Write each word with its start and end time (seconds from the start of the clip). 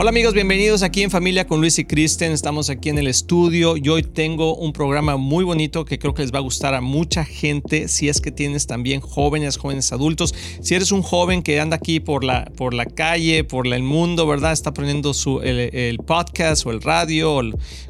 Hola 0.00 0.10
amigos, 0.10 0.32
bienvenidos 0.32 0.84
aquí 0.84 1.02
en 1.02 1.10
Familia 1.10 1.48
con 1.48 1.58
Luis 1.58 1.76
y 1.80 1.84
Kristen. 1.84 2.30
Estamos 2.30 2.70
aquí 2.70 2.88
en 2.88 2.98
el 2.98 3.08
estudio 3.08 3.76
y 3.76 3.88
hoy 3.88 4.04
tengo 4.04 4.54
un 4.54 4.72
programa 4.72 5.16
muy 5.16 5.42
bonito 5.42 5.84
que 5.84 5.98
creo 5.98 6.14
que 6.14 6.22
les 6.22 6.32
va 6.32 6.38
a 6.38 6.42
gustar 6.42 6.76
a 6.76 6.80
mucha 6.80 7.24
gente 7.24 7.88
si 7.88 8.08
es 8.08 8.20
que 8.20 8.30
tienes 8.30 8.68
también 8.68 9.00
jóvenes, 9.00 9.56
jóvenes 9.56 9.92
adultos. 9.92 10.36
Si 10.62 10.76
eres 10.76 10.92
un 10.92 11.02
joven 11.02 11.42
que 11.42 11.58
anda 11.58 11.74
aquí 11.74 11.98
por 11.98 12.22
la, 12.22 12.44
por 12.56 12.74
la 12.74 12.86
calle, 12.86 13.42
por 13.42 13.66
el 13.66 13.82
mundo, 13.82 14.24
¿verdad? 14.28 14.52
Está 14.52 14.72
poniendo 14.72 15.14
su, 15.14 15.40
el, 15.40 15.98
podcast 16.06 16.64
o 16.64 16.70
el 16.70 16.80
radio, 16.80 17.34
o 17.34 17.42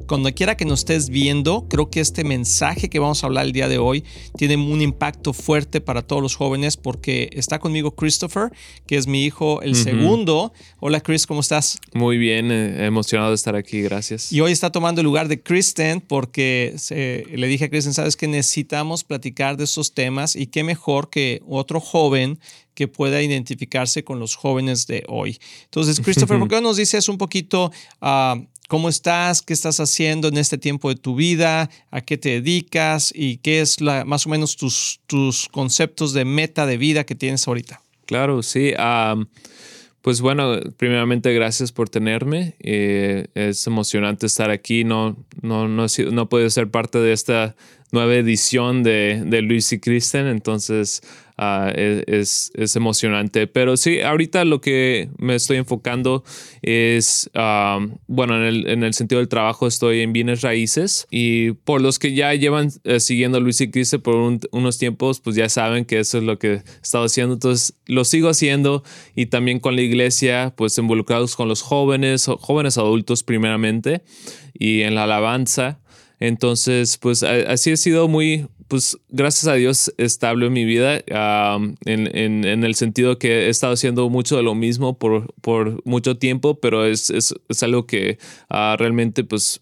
cuando 0.06 0.32
quiera 0.32 0.56
que 0.56 0.64
nos 0.64 0.78
estés 0.78 1.10
viendo, 1.10 1.66
creo 1.68 1.90
que 1.90 2.00
este 2.00 2.24
mensaje 2.24 2.88
que 2.88 3.00
vamos 3.00 3.22
a 3.22 3.26
hablar 3.26 3.44
el 3.44 3.52
día 3.52 3.68
de 3.68 3.76
hoy 3.76 4.02
tiene 4.38 4.56
un 4.56 4.80
impacto 4.80 5.34
fuerte 5.34 5.82
para 5.82 6.00
todos 6.00 6.22
los 6.22 6.36
jóvenes 6.36 6.78
porque 6.78 7.28
está 7.34 7.58
conmigo 7.58 7.90
Christopher, 7.90 8.50
que 8.86 8.96
es 8.96 9.06
mi 9.06 9.24
hijo, 9.24 9.60
el 9.60 9.74
segundo. 9.74 10.54
Hola 10.80 11.02
Chris, 11.02 11.26
¿cómo 11.26 11.40
estás? 11.40 11.78
Muy 11.98 12.16
bien, 12.16 12.52
eh, 12.52 12.86
emocionado 12.86 13.30
de 13.30 13.34
estar 13.34 13.56
aquí, 13.56 13.82
gracias. 13.82 14.32
Y 14.32 14.40
hoy 14.40 14.52
está 14.52 14.70
tomando 14.70 15.00
el 15.00 15.04
lugar 15.04 15.26
de 15.26 15.42
Kristen 15.42 16.00
porque 16.00 16.76
le 16.90 17.46
dije 17.48 17.64
a 17.64 17.68
Kristen, 17.68 17.92
sabes 17.92 18.16
que 18.16 18.28
necesitamos 18.28 19.02
platicar 19.02 19.56
de 19.56 19.64
esos 19.64 19.94
temas 19.94 20.36
y 20.36 20.46
qué 20.46 20.62
mejor 20.62 21.10
que 21.10 21.42
otro 21.44 21.80
joven 21.80 22.38
que 22.74 22.86
pueda 22.86 23.20
identificarse 23.20 24.04
con 24.04 24.20
los 24.20 24.36
jóvenes 24.36 24.86
de 24.86 25.02
hoy. 25.08 25.38
Entonces, 25.64 25.98
Christopher, 26.04 26.38
¿por 26.38 26.46
qué 26.46 26.54
no 26.56 26.68
nos 26.68 26.76
dices 26.76 27.08
un 27.08 27.18
poquito 27.18 27.72
uh, 28.00 28.40
cómo 28.68 28.88
estás, 28.88 29.42
qué 29.42 29.52
estás 29.52 29.80
haciendo 29.80 30.28
en 30.28 30.38
este 30.38 30.56
tiempo 30.56 30.88
de 30.88 30.94
tu 30.94 31.16
vida, 31.16 31.68
a 31.90 32.00
qué 32.02 32.16
te 32.16 32.28
dedicas 32.28 33.12
y 33.12 33.38
qué 33.38 33.60
es 33.60 33.80
la, 33.80 34.04
más 34.04 34.26
o 34.26 34.28
menos 34.28 34.56
tus, 34.56 35.00
tus 35.08 35.48
conceptos 35.48 36.12
de 36.12 36.24
meta 36.24 36.64
de 36.66 36.76
vida 36.76 37.02
que 37.02 37.16
tienes 37.16 37.48
ahorita? 37.48 37.82
Claro, 38.06 38.44
sí. 38.44 38.72
Pues 40.08 40.22
bueno, 40.22 40.58
primeramente 40.78 41.34
gracias 41.34 41.70
por 41.70 41.90
tenerme. 41.90 42.54
Eh, 42.60 43.26
es 43.34 43.66
emocionante 43.66 44.24
estar 44.24 44.50
aquí. 44.50 44.82
No, 44.82 45.18
no, 45.42 45.68
no, 45.68 45.84
no 46.10 46.28
puedo 46.30 46.48
ser 46.48 46.70
parte 46.70 46.98
de 46.98 47.12
esta 47.12 47.54
nueva 47.92 48.14
edición 48.14 48.82
de, 48.82 49.22
de 49.26 49.42
Luis 49.42 49.70
y 49.70 49.80
Kristen, 49.80 50.26
entonces 50.26 51.02
Ah, 51.40 51.70
es, 51.72 52.50
es, 52.56 52.74
emocionante. 52.74 53.46
Pero 53.46 53.76
sí, 53.76 54.00
ahorita 54.00 54.44
lo 54.44 54.60
que 54.60 55.08
me 55.18 55.36
estoy 55.36 55.58
enfocando 55.58 56.24
es, 56.62 57.30
bueno, 58.08 58.36
en 58.38 58.42
el, 58.42 58.66
en 58.66 58.82
el, 58.82 58.92
sentido 58.92 59.20
del 59.20 59.28
trabajo 59.28 59.68
estoy 59.68 60.00
en 60.00 60.12
bienes 60.12 60.40
raíces 60.40 61.06
y 61.12 61.52
por 61.52 61.80
los 61.80 62.00
que 62.00 62.12
ya 62.12 62.34
llevan 62.34 62.72
eh, 62.82 62.98
siguiendo 62.98 63.38
Luis 63.38 63.60
y 63.60 63.70
Cristo 63.70 64.02
por 64.02 64.16
unos 64.50 64.78
tiempos, 64.78 65.20
pues 65.20 65.36
ya 65.36 65.48
saben 65.48 65.84
que 65.84 66.00
eso 66.00 66.18
es 66.18 66.24
lo 66.24 66.40
que 66.40 66.54
he 66.54 66.62
estado 66.82 67.04
haciendo. 67.04 67.34
Entonces 67.34 67.74
lo 67.86 68.04
sigo 68.04 68.30
haciendo 68.30 68.82
y 69.14 69.26
también 69.26 69.60
con 69.60 69.76
la 69.76 69.82
iglesia, 69.82 70.52
pues 70.56 70.76
involucrados 70.76 71.36
con 71.36 71.46
los 71.46 71.62
jóvenes, 71.62 72.26
jóvenes 72.40 72.78
adultos 72.78 73.22
primeramente 73.22 74.02
y 74.54 74.82
en 74.82 74.96
la 74.96 75.04
alabanza. 75.04 75.78
Entonces, 76.20 76.98
pues 76.98 77.22
así 77.22 77.70
he 77.70 77.76
sido 77.76 78.08
muy, 78.08 78.48
pues 78.66 78.98
gracias 79.08 79.46
a 79.46 79.54
Dios 79.54 79.92
estable 79.98 80.46
en 80.46 80.52
mi 80.52 80.64
vida, 80.64 81.00
en, 81.84 82.64
el 82.64 82.74
sentido 82.74 83.18
que 83.18 83.46
he 83.46 83.48
estado 83.48 83.74
haciendo 83.74 84.08
mucho 84.10 84.36
de 84.36 84.42
lo 84.42 84.54
mismo 84.54 84.98
por, 84.98 85.32
por 85.40 85.84
mucho 85.86 86.16
tiempo, 86.16 86.58
pero 86.58 86.84
es, 86.84 87.10
es, 87.10 87.62
algo 87.62 87.86
que 87.86 88.18
ah, 88.48 88.76
realmente 88.78 89.24
pues 89.24 89.60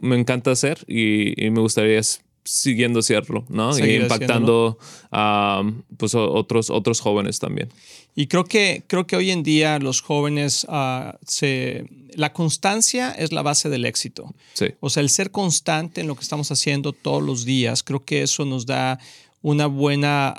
me 0.00 0.18
encanta 0.18 0.50
hacer 0.50 0.78
y, 0.86 1.34
me 1.50 1.60
gustaría 1.60 2.00
siguiendo 2.44 3.00
hacerlo, 3.00 3.44
¿no? 3.48 3.78
y 3.78 3.96
impactando 3.96 4.78
a 5.12 5.62
pues, 5.98 6.14
otros, 6.14 6.70
otros 6.70 7.00
jóvenes 7.00 7.38
también. 7.38 7.68
Y 8.14 8.26
creo 8.26 8.44
que, 8.44 8.82
creo 8.86 9.06
que 9.06 9.16
hoy 9.16 9.30
en 9.30 9.42
día 9.42 9.78
los 9.78 10.00
jóvenes, 10.00 10.66
uh, 10.68 11.12
se, 11.26 11.86
la 12.14 12.32
constancia 12.32 13.12
es 13.12 13.32
la 13.32 13.42
base 13.42 13.68
del 13.68 13.84
éxito. 13.84 14.34
Sí. 14.54 14.66
O 14.80 14.90
sea, 14.90 15.02
el 15.02 15.10
ser 15.10 15.30
constante 15.30 16.00
en 16.00 16.06
lo 16.06 16.14
que 16.16 16.22
estamos 16.22 16.50
haciendo 16.50 16.92
todos 16.92 17.22
los 17.22 17.44
días, 17.44 17.82
creo 17.82 18.04
que 18.04 18.22
eso 18.22 18.44
nos 18.44 18.66
da 18.66 18.98
una 19.42 19.66
buena 19.66 20.34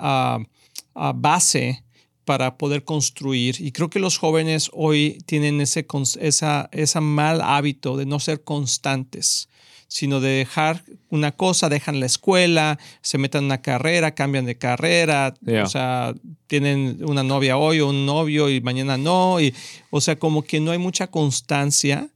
uh, 0.95 0.99
uh, 0.99 1.13
base 1.15 1.83
para 2.25 2.57
poder 2.57 2.83
construir. 2.83 3.55
Y 3.59 3.71
creo 3.71 3.89
que 3.89 3.99
los 3.99 4.17
jóvenes 4.17 4.69
hoy 4.73 5.17
tienen 5.25 5.59
ese, 5.61 5.85
esa, 6.19 6.69
ese 6.71 6.99
mal 6.99 7.41
hábito 7.41 7.97
de 7.97 8.05
no 8.05 8.19
ser 8.19 8.43
constantes 8.43 9.49
sino 9.91 10.21
de 10.21 10.29
dejar 10.29 10.85
una 11.09 11.33
cosa, 11.33 11.67
dejan 11.67 11.99
la 11.99 12.05
escuela, 12.05 12.79
se 13.01 13.17
meten 13.17 13.39
en 13.39 13.45
una 13.47 13.61
carrera, 13.61 14.15
cambian 14.15 14.45
de 14.45 14.57
carrera, 14.57 15.33
o 15.61 15.67
sea, 15.67 16.13
tienen 16.47 16.99
una 17.03 17.23
novia 17.23 17.57
hoy 17.57 17.81
o 17.81 17.89
un 17.89 18.05
novio 18.05 18.49
y 18.49 18.61
mañana 18.61 18.97
no, 18.97 19.41
y, 19.41 19.53
o 19.89 19.99
sea, 19.99 20.17
como 20.17 20.43
que 20.43 20.61
no 20.61 20.71
hay 20.71 20.77
mucha 20.77 21.07
constancia 21.07 22.07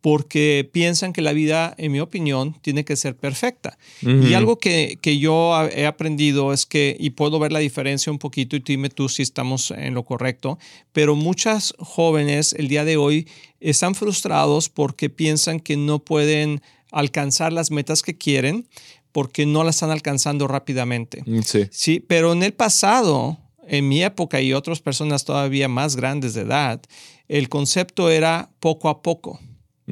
porque 0.00 0.68
piensan 0.72 1.12
que 1.12 1.22
la 1.22 1.32
vida, 1.32 1.72
en 1.78 1.92
mi 1.92 2.00
opinión, 2.00 2.56
tiene 2.62 2.84
que 2.84 2.96
ser 2.96 3.14
perfecta. 3.14 3.78
Y 4.02 4.34
algo 4.34 4.58
que, 4.58 4.98
que, 5.00 5.18
yo 5.18 5.54
he 5.68 5.86
aprendido 5.86 6.52
es 6.52 6.66
que, 6.66 6.96
y 6.98 7.10
puedo 7.10 7.38
ver 7.38 7.52
la 7.52 7.58
diferencia 7.60 8.10
un 8.10 8.18
poquito, 8.18 8.56
y 8.56 8.60
dime 8.60 8.88
tú 8.88 9.08
si 9.08 9.22
estamos 9.22 9.70
en 9.70 9.94
lo 9.94 10.04
correcto, 10.04 10.58
pero 10.92 11.14
muchas 11.14 11.74
jóvenes 11.78 12.54
el 12.54 12.66
día 12.66 12.84
de 12.84 12.96
hoy 12.96 13.28
están 13.60 13.94
frustrados 13.94 14.68
porque 14.68 15.10
piensan 15.10 15.60
que 15.60 15.76
no 15.76 16.00
pueden 16.00 16.62
alcanzar 16.90 17.52
las 17.52 17.70
metas 17.70 18.02
que 18.02 18.16
quieren 18.16 18.68
porque 19.12 19.46
no 19.46 19.64
las 19.64 19.76
están 19.76 19.90
alcanzando 19.90 20.46
rápidamente. 20.46 21.22
Mm, 21.26 21.40
sí. 21.40 21.66
Sí, 21.70 22.00
pero 22.00 22.32
en 22.32 22.42
el 22.42 22.52
pasado, 22.52 23.38
en 23.66 23.88
mi 23.88 24.02
época 24.02 24.40
y 24.40 24.52
otras 24.52 24.80
personas 24.80 25.24
todavía 25.24 25.68
más 25.68 25.96
grandes 25.96 26.34
de 26.34 26.42
edad, 26.42 26.80
el 27.28 27.48
concepto 27.48 28.10
era 28.10 28.50
poco 28.60 28.88
a 28.88 29.02
poco. 29.02 29.40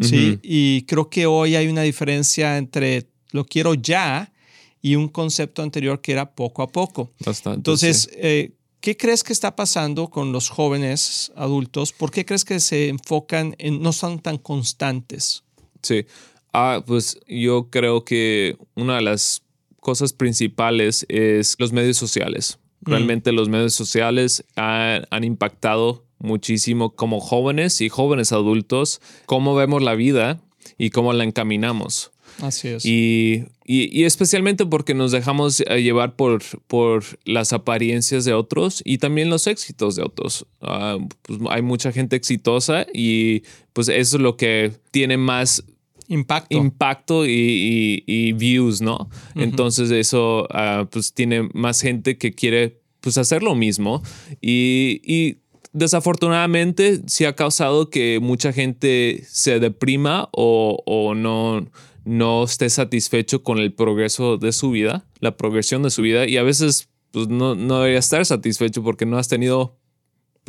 Sí, 0.01 0.39
y 0.43 0.83
creo 0.83 1.11
que 1.11 1.27
hoy 1.27 1.57
hay 1.57 1.67
una 1.67 1.83
diferencia 1.83 2.57
entre 2.57 3.09
lo 3.33 3.45
quiero 3.45 3.75
ya 3.75 4.33
y 4.81 4.95
un 4.95 5.09
concepto 5.09 5.63
anterior 5.63 6.01
que 6.01 6.13
era 6.13 6.35
poco 6.35 6.63
a 6.63 6.69
poco. 6.69 7.13
Bastante, 7.25 7.57
Entonces, 7.57 8.09
eh, 8.15 8.53
¿qué 8.81 8.97
crees 8.97 9.25
que 9.25 9.33
está 9.33 9.57
pasando 9.57 10.09
con 10.09 10.31
los 10.33 10.51
jóvenes 10.51 11.33
adultos? 11.35 11.93
¿Por 11.93 12.11
qué 12.11 12.25
crees 12.25 12.45
que 12.45 12.61
se 12.61 12.89
enfocan 12.89 13.57
en, 13.59 13.83
no 13.83 13.93
son 13.93 14.21
tan 14.21 14.39
constantes? 14.39 15.43
Sí, 15.83 16.07
Ah, 16.53 16.83
pues 16.87 17.21
yo 17.27 17.69
creo 17.71 18.05
que 18.05 18.57
una 18.75 18.97
de 18.97 19.03
las 19.03 19.43
cosas 19.81 20.13
principales 20.13 21.07
es 21.09 21.57
los 21.59 21.73
medios 21.73 21.97
sociales. 21.97 22.59
Mm. 22.81 22.91
Realmente 22.91 23.33
los 23.33 23.49
medios 23.49 23.75
sociales 23.75 24.45
han, 24.57 25.25
impactado 25.25 26.05
muchísimo 26.19 26.95
como 26.95 27.21
jóvenes 27.21 27.81
y 27.81 27.89
jóvenes 27.89 28.33
adultos, 28.33 29.01
cómo 29.27 29.55
vemos 29.55 29.83
la 29.83 29.95
vida 29.95 30.41
y 30.77 30.91
cómo 30.91 31.13
la 31.13 31.25
encaminamos. 31.25 32.11
Así 32.41 32.69
es. 32.69 32.85
Y, 32.85 33.47
y, 33.65 34.05
especialmente 34.05 34.65
porque 34.65 34.95
nos 34.95 35.11
dejamos 35.11 35.61
eh, 35.61 35.83
llevar 35.83 36.15
por, 36.15 36.43
por 36.67 37.05
las 37.25 37.53
apariencias 37.53 38.25
de 38.25 38.33
otros 38.33 38.81
y 38.85 38.99
también 38.99 39.29
los 39.29 39.47
éxitos 39.47 39.97
de 39.97 40.03
otros. 40.03 40.47
Ah, 40.61 40.99
pues 41.23 41.41
hay 41.51 41.63
mucha 41.63 41.93
gente 41.93 42.15
exitosa 42.15 42.87
y 42.93 43.43
pues 43.73 43.89
eso 43.89 44.17
es 44.19 44.23
lo 44.23 44.37
que 44.37 44.73
tiene 44.91 45.17
más 45.17 45.65
impacto, 46.09 46.57
impacto 46.57 47.27
y, 47.27 48.33
views, 48.33 48.81
¿no? 48.81 49.09
Entonces 49.35 49.91
eso 49.91 50.47
ah, 50.51 50.89
pues 50.91 51.13
tiene 51.13 51.49
más 51.53 51.81
gente 51.81 52.17
que 52.19 52.33
quiere 52.33 52.81
pues 53.01 53.19
hacer 53.19 53.43
lo 53.43 53.55
mismo. 53.55 54.03
Y, 54.41 55.39
desafortunadamente 55.75 57.03
sí 57.07 57.27
ha 57.27 57.37
causado 57.37 57.91
que 57.91 58.19
mucha 58.21 58.53
gente 58.55 59.23
se 59.29 59.61
deprima 59.61 60.29
o, 60.33 61.13
no, 61.15 61.67
no 62.05 62.45
esté 62.45 62.71
satisfecho 62.71 63.43
con 63.43 63.59
el 63.59 63.75
progreso 63.75 64.39
de 64.39 64.53
su 64.53 64.71
vida, 64.71 65.07
la 65.21 65.37
progresión 65.37 65.83
de 65.83 65.91
su 65.91 66.03
vida. 66.03 66.27
Y 66.27 66.39
a 66.39 66.43
veces 66.43 66.89
pues 67.13 67.29
no, 67.29 67.55
no 67.55 67.79
debería 67.79 67.99
estar 67.99 68.25
satisfecho 68.25 68.83
porque 68.83 69.07
no 69.07 69.19
has 69.19 69.29
tenido 69.29 69.79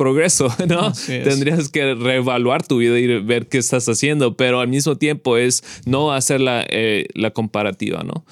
progreso, 0.00 0.48
¿no? 0.66 0.94
Tendrías 1.06 1.68
que 1.68 1.94
reevaluar 1.94 2.66
tu 2.66 2.78
vida 2.78 2.98
y 2.98 3.06
ver 3.22 3.48
qué 3.48 3.58
estás 3.58 3.86
haciendo, 3.86 4.34
pero 4.34 4.60
al 4.60 4.68
mismo 4.68 4.96
tiempo 4.96 5.36
es 5.36 5.62
no 5.84 6.14
hacer 6.14 6.40
la, 6.40 6.64
eh, 6.70 7.06
la 7.12 7.32
comparativa, 7.32 8.02
¿no? 8.02 8.24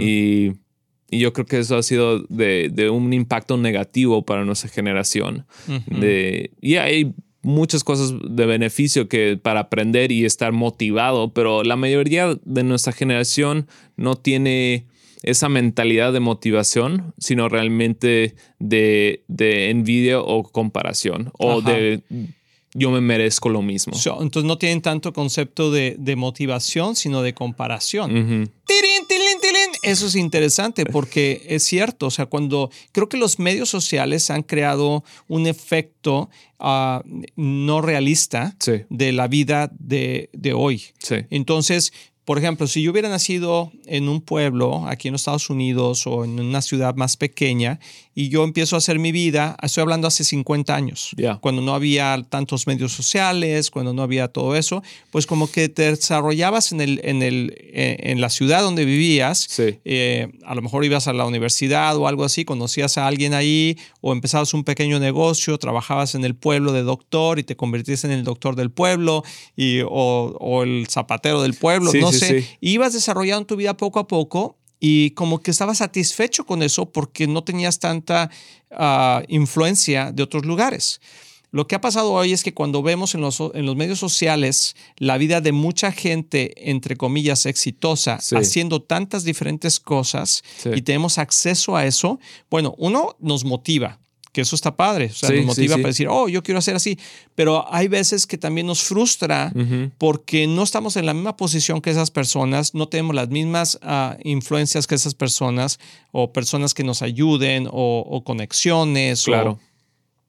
y, 0.00 0.54
y, 1.08 1.18
yo 1.20 1.32
creo 1.32 1.46
que 1.46 1.60
eso 1.60 1.76
ha 1.76 1.82
sido 1.84 2.24
de, 2.24 2.70
de 2.72 2.90
un 2.90 3.12
impacto 3.12 3.56
negativo 3.56 4.24
para 4.24 4.44
nuestra 4.44 4.68
generación. 4.68 5.46
de, 5.86 6.50
y 6.60 6.74
hay 6.74 7.14
muchas 7.42 7.84
cosas 7.84 8.14
de 8.28 8.46
beneficio 8.46 9.08
que 9.08 9.38
para 9.40 9.60
aprender 9.60 10.10
y 10.10 10.24
estar 10.24 10.50
motivado, 10.50 11.32
pero 11.32 11.62
la 11.62 11.76
mayoría 11.76 12.36
de 12.44 12.64
nuestra 12.64 12.92
generación 12.92 13.68
no 13.96 14.16
tiene 14.16 14.86
esa 15.22 15.48
mentalidad 15.48 16.12
de 16.12 16.20
motivación, 16.20 17.14
sino 17.18 17.48
realmente 17.48 18.34
de, 18.58 19.24
de 19.28 19.70
envidia 19.70 20.20
o 20.20 20.42
comparación 20.44 21.30
o 21.38 21.60
Ajá. 21.60 21.70
de 21.72 22.02
yo 22.74 22.90
me 22.90 23.02
merezco 23.02 23.50
lo 23.50 23.60
mismo. 23.60 23.92
So, 23.92 24.22
entonces 24.22 24.46
no 24.48 24.56
tienen 24.56 24.80
tanto 24.80 25.12
concepto 25.12 25.70
de, 25.70 25.94
de 25.98 26.16
motivación, 26.16 26.96
sino 26.96 27.20
de 27.20 27.34
comparación. 27.34 28.10
Ujú. 28.10 28.50
Tirín, 28.66 29.06
tilín, 29.06 29.40
tilín. 29.42 29.70
Eso 29.82 30.06
es 30.06 30.14
interesante 30.16 30.86
porque 30.86 31.42
es 31.48 31.64
cierto, 31.64 32.06
o 32.06 32.10
sea, 32.10 32.24
cuando 32.24 32.70
creo 32.92 33.10
que 33.10 33.18
los 33.18 33.38
medios 33.38 33.68
sociales 33.68 34.30
han 34.30 34.42
creado 34.42 35.04
un 35.28 35.46
efecto 35.46 36.30
ah, 36.58 37.02
no 37.36 37.82
realista 37.82 38.56
Sí. 38.58 38.72
de 38.88 39.12
la 39.12 39.28
vida 39.28 39.70
de, 39.78 40.30
de 40.32 40.54
hoy. 40.54 40.82
Sí. 40.98 41.16
Entonces, 41.28 41.92
por 42.24 42.38
ejemplo, 42.38 42.66
si 42.68 42.82
yo 42.82 42.92
hubiera 42.92 43.08
nacido 43.08 43.72
en 43.86 44.08
un 44.08 44.20
pueblo 44.20 44.86
aquí 44.86 45.08
en 45.08 45.12
los 45.12 45.22
Estados 45.22 45.50
Unidos 45.50 46.06
o 46.06 46.24
en 46.24 46.38
una 46.38 46.62
ciudad 46.62 46.94
más 46.94 47.16
pequeña 47.16 47.80
y 48.14 48.28
yo 48.28 48.44
empiezo 48.44 48.76
a 48.76 48.78
hacer 48.78 48.98
mi 49.00 49.10
vida, 49.10 49.56
estoy 49.62 49.80
hablando 49.82 50.06
hace 50.06 50.22
50 50.22 50.72
años, 50.74 51.10
Ya. 51.16 51.36
cuando 51.36 51.62
no 51.62 51.74
había 51.74 52.22
tantos 52.28 52.66
medios 52.66 52.92
sociales, 52.92 53.70
cuando 53.70 53.92
no 53.92 54.02
había 54.02 54.28
todo 54.28 54.54
eso, 54.54 54.82
pues 55.10 55.26
como 55.26 55.50
que 55.50 55.68
te 55.68 55.90
desarrollabas 55.96 56.70
en, 56.72 56.80
el, 56.82 57.00
en, 57.02 57.22
el, 57.22 57.54
eh, 57.58 57.96
en 58.00 58.20
la 58.20 58.28
ciudad 58.28 58.62
donde 58.62 58.84
vivías, 58.84 59.38
Sí. 59.48 59.78
eh, 59.84 60.28
a 60.44 60.54
lo 60.54 60.62
mejor 60.62 60.84
ibas 60.84 61.08
a 61.08 61.12
la 61.14 61.24
universidad 61.24 61.96
o 61.96 62.06
algo 62.06 62.22
así, 62.24 62.44
conocías 62.44 62.98
a 62.98 63.06
alguien 63.08 63.34
ahí 63.34 63.76
o 64.00 64.12
empezabas 64.12 64.54
un 64.54 64.62
pequeño 64.62 65.00
negocio, 65.00 65.58
trabajabas 65.58 66.14
en 66.14 66.24
el 66.24 66.34
pueblo 66.36 66.72
de 66.72 66.82
doctor 66.82 67.38
y 67.38 67.42
te 67.44 67.56
convertiste 67.56 68.06
en 68.06 68.12
el 68.12 68.22
doctor 68.24 68.54
del 68.54 68.70
pueblo 68.70 69.24
y, 69.56 69.80
o, 69.80 69.88
o 70.38 70.62
el 70.62 70.86
zapatero 70.88 71.42
del 71.42 71.54
pueblo, 71.54 71.90
Sí, 71.90 71.98
no 71.98 72.11
sí, 72.12 72.18
sé. 72.18 72.42
sí. 72.42 72.48
Ibas 72.60 72.92
desarrollando 72.92 73.46
tu 73.46 73.56
vida 73.56 73.76
poco 73.76 73.98
a 73.98 74.06
poco 74.06 74.58
y 74.80 75.10
como 75.12 75.40
que 75.40 75.50
estabas 75.52 75.78
satisfecho 75.78 76.44
con 76.44 76.62
eso 76.62 76.90
porque 76.90 77.26
no 77.26 77.44
tenías 77.44 77.78
tanta 77.78 78.30
ah, 78.70 79.22
influencia 79.28 80.12
de 80.12 80.22
otros 80.22 80.44
lugares. 80.44 81.00
Lo 81.54 81.66
que 81.66 81.74
ha 81.74 81.80
pasado 81.82 82.12
hoy 82.12 82.32
es 82.32 82.42
que 82.42 82.54
cuando 82.54 82.82
vemos 82.82 83.14
en 83.14 83.20
los, 83.20 83.38
en 83.52 83.66
los 83.66 83.76
medios 83.76 83.98
sociales 83.98 84.74
la 84.96 85.18
vida 85.18 85.42
de 85.42 85.52
mucha 85.52 85.92
gente, 85.92 86.70
entre 86.70 86.96
comillas, 86.96 87.44
exitosa, 87.44 88.18
Sí. 88.20 88.36
haciendo 88.36 88.80
tantas 88.80 89.22
diferentes 89.24 89.78
cosas 89.78 90.42
Sí. 90.62 90.70
y 90.74 90.80
tenemos 90.80 91.18
acceso 91.18 91.76
a 91.76 91.84
eso, 91.84 92.18
bueno, 92.50 92.74
uno 92.78 93.16
nos 93.20 93.44
motiva, 93.44 94.00
que 94.32 94.40
eso 94.40 94.56
está 94.56 94.74
padre, 94.76 95.06
o 95.06 95.14
sea, 95.14 95.28
Sí, 95.28 95.36
nos 95.36 95.44
motiva 95.46 95.76
sí. 95.76 95.82
para 95.82 95.88
decir, 95.90 96.08
oh, 96.10 96.26
yo 96.28 96.42
quiero 96.42 96.58
hacer 96.58 96.74
así, 96.74 96.98
pero 97.34 97.66
hay 97.72 97.88
veces 97.88 98.26
que 98.26 98.38
también 98.38 98.66
nos 98.66 98.80
frustra 98.82 99.52
porque 99.98 100.46
no 100.46 100.62
estamos 100.62 100.96
en 100.96 101.04
la 101.06 101.12
misma 101.14 101.36
posición 101.36 101.80
que 101.82 101.90
esas 101.90 102.10
personas, 102.10 102.74
no 102.74 102.88
tenemos 102.88 103.14
las 103.14 103.28
mismas 103.28 103.78
ah, 103.82 104.16
influencias 104.24 104.86
que 104.86 104.94
esas 104.94 105.14
personas 105.14 105.78
o 106.12 106.32
personas 106.32 106.72
que 106.72 106.82
nos 106.82 107.02
ayuden 107.02 107.68
o, 107.70 108.04
o 108.08 108.24
conexiones 108.24 109.22
o- 109.28 109.32
Claro. 109.32 109.58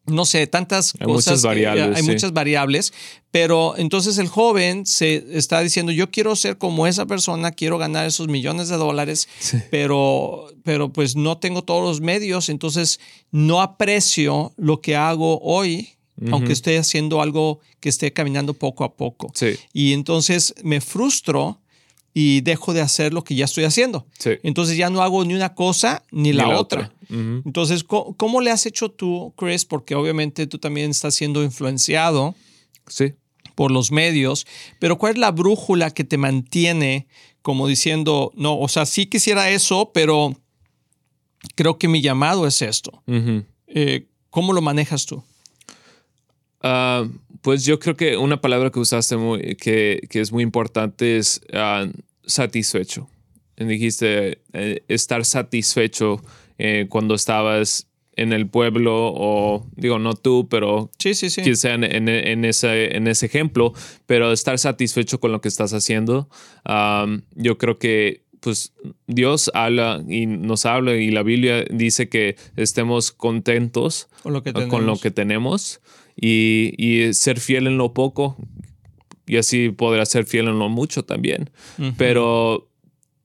No 0.05 0.25
sé, 0.25 0.47
tantas 0.47 0.93
Hay 0.99 1.05
cosas. 1.07 1.25
muchas 1.33 1.41
que- 1.41 1.47
variables, 1.47 1.97
hay 1.97 2.03
sí. 2.03 2.09
muchas 2.11 2.33
variables, 2.33 2.93
pero 3.31 3.75
entonces 3.77 4.17
el 4.17 4.27
joven 4.27 4.85
se 4.85 5.23
está 5.37 5.61
diciendo, 5.61 5.91
yo 5.91 6.11
quiero 6.11 6.35
ser 6.35 6.57
como 6.57 6.87
esa 6.87 7.05
persona, 7.05 7.51
quiero 7.51 7.77
ganar 7.77 8.05
esos 8.05 8.27
millones 8.27 8.67
de 8.69 8.75
dólares, 8.77 9.27
pero, 9.71 10.47
pero 10.63 10.89
pues 10.91 11.15
no 11.15 11.37
tengo 11.37 11.63
todos 11.63 11.83
los 11.83 12.01
medios, 12.01 12.49
entonces 12.49 12.99
no 13.31 13.61
aprecio 13.61 14.53
lo 14.57 14.81
que 14.81 14.95
hago 14.95 15.39
hoy, 15.41 15.89
aunque 16.31 16.53
esté 16.53 16.77
haciendo 16.77 17.21
algo 17.21 17.59
que 17.79 17.89
esté 17.89 18.13
caminando 18.13 18.53
poco 18.53 18.83
a 18.83 18.95
poco. 18.95 19.31
Sí. 19.33 19.55
Y 19.73 19.93
entonces 19.93 20.53
me 20.63 20.79
frustro 20.79 21.59
y 22.13 22.41
dejo 22.41 22.73
de 22.73 22.81
hacer 22.81 23.13
lo 23.13 23.23
que 23.23 23.35
ya 23.35 23.45
estoy 23.45 23.63
haciendo. 23.63 24.05
Sí. 24.19 24.31
Entonces 24.43 24.77
ya 24.77 24.89
no 24.89 25.01
hago 25.01 25.25
ni 25.25 25.33
una 25.33 25.55
cosa 25.55 26.03
ni, 26.11 26.31
la, 26.31 26.47
otra. 26.59 26.91
Entonces, 27.09 27.83
¿cómo, 27.83 28.15
cómo 28.15 28.39
le 28.41 28.51
has 28.51 28.65
hecho 28.65 28.89
tú, 28.89 29.33
Chris? 29.35 29.65
Porque 29.65 29.95
obviamente 29.95 30.45
tú 30.47 30.57
también 30.59 30.91
estás 30.91 31.15
siendo 31.15 31.43
influenciado 31.43 32.35
Sí. 32.87 33.13
por 33.55 33.71
los 33.71 33.91
medios, 33.91 34.45
pero 34.79 34.97
¿cuál 34.97 35.13
es 35.13 35.19
la 35.19 35.31
brújula 35.31 35.91
que 35.91 36.03
te 36.03 36.17
mantiene 36.17 37.07
como 37.41 37.67
diciendo, 37.67 38.31
no, 38.35 38.59
o 38.59 38.67
sea, 38.67 38.85
sí 38.85 39.05
quisiera 39.05 39.49
eso, 39.49 39.91
pero 39.93 40.35
creo 41.55 41.77
que 41.77 41.87
mi 41.87 42.01
llamado 42.01 42.45
es 42.47 42.61
esto? 42.61 43.01
Eh, 43.67 44.05
¿Cómo 44.29 44.53
lo 44.53 44.61
manejas 44.61 45.05
tú? 45.05 45.23
Ah, 46.61 47.05
pues 47.43 47.63
yo 47.65 47.77
creo 47.77 47.95
que 47.95 48.17
una 48.17 48.41
palabra 48.41 48.71
que 48.71 48.79
usaste 48.79 49.15
muy, 49.17 49.55
que, 49.55 50.01
que 50.09 50.19
es 50.21 50.31
muy 50.31 50.41
importante 50.41 51.17
es 51.17 51.41
ah, 51.53 51.85
satisfecho. 52.25 53.07
Dijiste 53.57 54.39
eh, 54.53 54.83
estar 54.87 55.23
satisfecho 55.25 56.21
eh, 56.57 56.87
cuando 56.89 57.13
estabas 57.13 57.87
en 58.15 58.31
el 58.33 58.47
pueblo 58.47 59.11
o 59.13 59.67
digo 59.75 59.99
no 59.99 60.13
tú, 60.15 60.47
pero 60.49 60.89
Sí, 60.99 61.13
sí, 61.15 61.29
sí. 61.29 61.41
quien 61.41 61.55
sea 61.57 61.73
en, 61.75 61.83
en- 61.83 62.09
en 62.09 62.45
ese, 62.45 62.95
en 62.95 63.07
ese 63.07 63.25
ejemplo, 63.27 63.73
pero 64.05 64.31
estar 64.31 64.57
satisfecho 64.59 65.19
con 65.19 65.31
lo 65.31 65.41
que 65.41 65.47
estás 65.49 65.73
haciendo. 65.73 66.29
Yo 67.35 67.57
creo 67.57 67.77
que 67.77 68.23
pues 68.39 68.73
Dios 69.07 69.49
habla 69.53 70.03
y 70.07 70.25
nos 70.25 70.65
habla 70.65 70.95
y 70.95 71.11
la 71.11 71.23
Biblia 71.23 71.63
dice 71.69 72.09
que 72.09 72.35
estemos 72.57 73.11
contentos 73.13 74.09
Con 74.21 74.33
lo 74.33 74.43
que 74.43 74.51
con 74.51 74.63
lo 74.63 74.69
tenemos. 74.69 75.01
que 75.01 75.11
tenemos 75.11 75.81
y, 76.15 76.73
y 76.77 77.13
ser 77.13 77.39
fiel 77.39 77.67
en 77.67 77.77
lo 77.77 77.93
poco 77.93 78.37
y 79.25 79.37
así 79.37 79.69
podrás 79.69 80.09
ser 80.09 80.25
fiel 80.25 80.47
en 80.47 80.59
lo 80.59 80.69
mucho 80.69 81.03
también. 81.03 81.49
Ujú. 81.79 81.93
Pero 81.97 82.69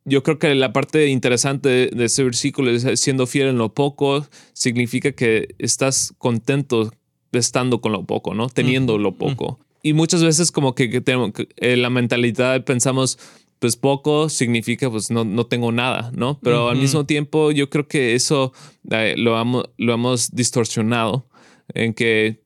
yo 0.05 0.23
creo 0.23 0.39
que 0.39 0.55
la 0.55 0.73
parte 0.73 1.09
interesante 1.09 1.91
de, 1.93 2.05
ese 2.05 2.25
versículo 2.25 2.71
es 2.71 3.01
siendo 3.01 3.27
fiel 3.27 3.49
en 3.49 3.59
lo 3.59 3.75
poco 3.75 4.27
significa 4.53 5.13
que 5.13 5.55
estás 5.59 6.15
contento 6.19 6.93
estando 7.33 7.81
con 7.81 7.93
lo 7.93 8.05
poco, 8.07 8.35
¿no? 8.35 8.49
Teniendo 8.49 8.95
Ujú, 8.95 9.03
lo 9.03 9.17
poco. 9.17 9.61
Y 9.83 9.93
muchas 9.93 10.25
veces 10.25 10.51
como 10.51 10.75
que, 10.75 10.89
que 10.91 11.01
tenemos 11.01 11.33
eh, 11.57 11.77
la 11.77 11.91
mentalidad 11.91 12.65
pensamos, 12.65 13.19
pues 13.59 13.77
poco 13.77 14.29
significa 14.29 14.91
pues 14.91 15.11
no, 15.11 15.25
no 15.25 15.47
tengo 15.47 15.73
nada, 15.73 16.11
¿no? 16.15 16.39
Pero 16.43 16.69
al 16.69 16.79
mismo 16.79 17.05
tiempo 17.05 17.51
yo 17.53 17.69
creo 17.69 17.87
que 17.87 18.15
eso 18.15 18.53
eh, 18.91 19.15
lo, 19.17 19.39
hemos, 19.41 19.65
lo 19.77 19.93
hemos 19.93 20.35
distorsionado 20.35 21.29
en 21.75 21.93
que 21.93 22.41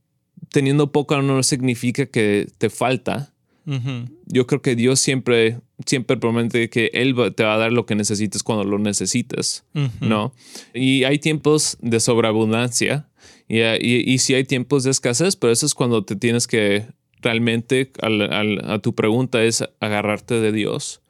teniendo 0.52 0.92
poco 0.92 1.20
no 1.22 1.42
significa 1.42 2.06
que 2.06 2.46
te 2.58 2.70
falta, 2.70 3.30
yo 4.26 4.46
creo 4.48 4.60
que 4.60 4.74
Dios 4.74 4.98
siempre, 4.98 5.60
siempre 5.86 6.16
promete 6.16 6.68
que 6.68 6.90
Él 6.94 7.14
te 7.36 7.44
va 7.44 7.54
a 7.54 7.58
dar 7.58 7.72
lo 7.72 7.86
que 7.86 7.94
necesites 7.94 8.42
cuando 8.42 8.64
lo 8.64 8.78
necesites. 8.78 9.64
¿no? 10.00 10.34
Y 10.74 11.04
hay 11.04 11.18
tiempos 11.20 11.78
de 11.80 12.00
sobreabundancia 12.00 13.08
y, 13.48 13.60
y, 13.60 14.02
y 14.04 14.18
sí 14.18 14.34
hay 14.34 14.44
tiempos 14.44 14.82
de 14.84 14.90
escasez, 14.90 15.36
pero 15.36 15.52
eso 15.52 15.64
es 15.66 15.74
cuando 15.74 16.04
te 16.04 16.16
tienes 16.16 16.46
que 16.48 16.86
realmente, 17.20 17.92
al- 18.00 18.32
al- 18.32 18.68
a 18.70 18.78
tu 18.80 18.94
pregunta 18.96 19.44
es 19.44 19.62
agarrarte 19.78 20.40
de 20.40 20.50
Dios. 20.50 21.00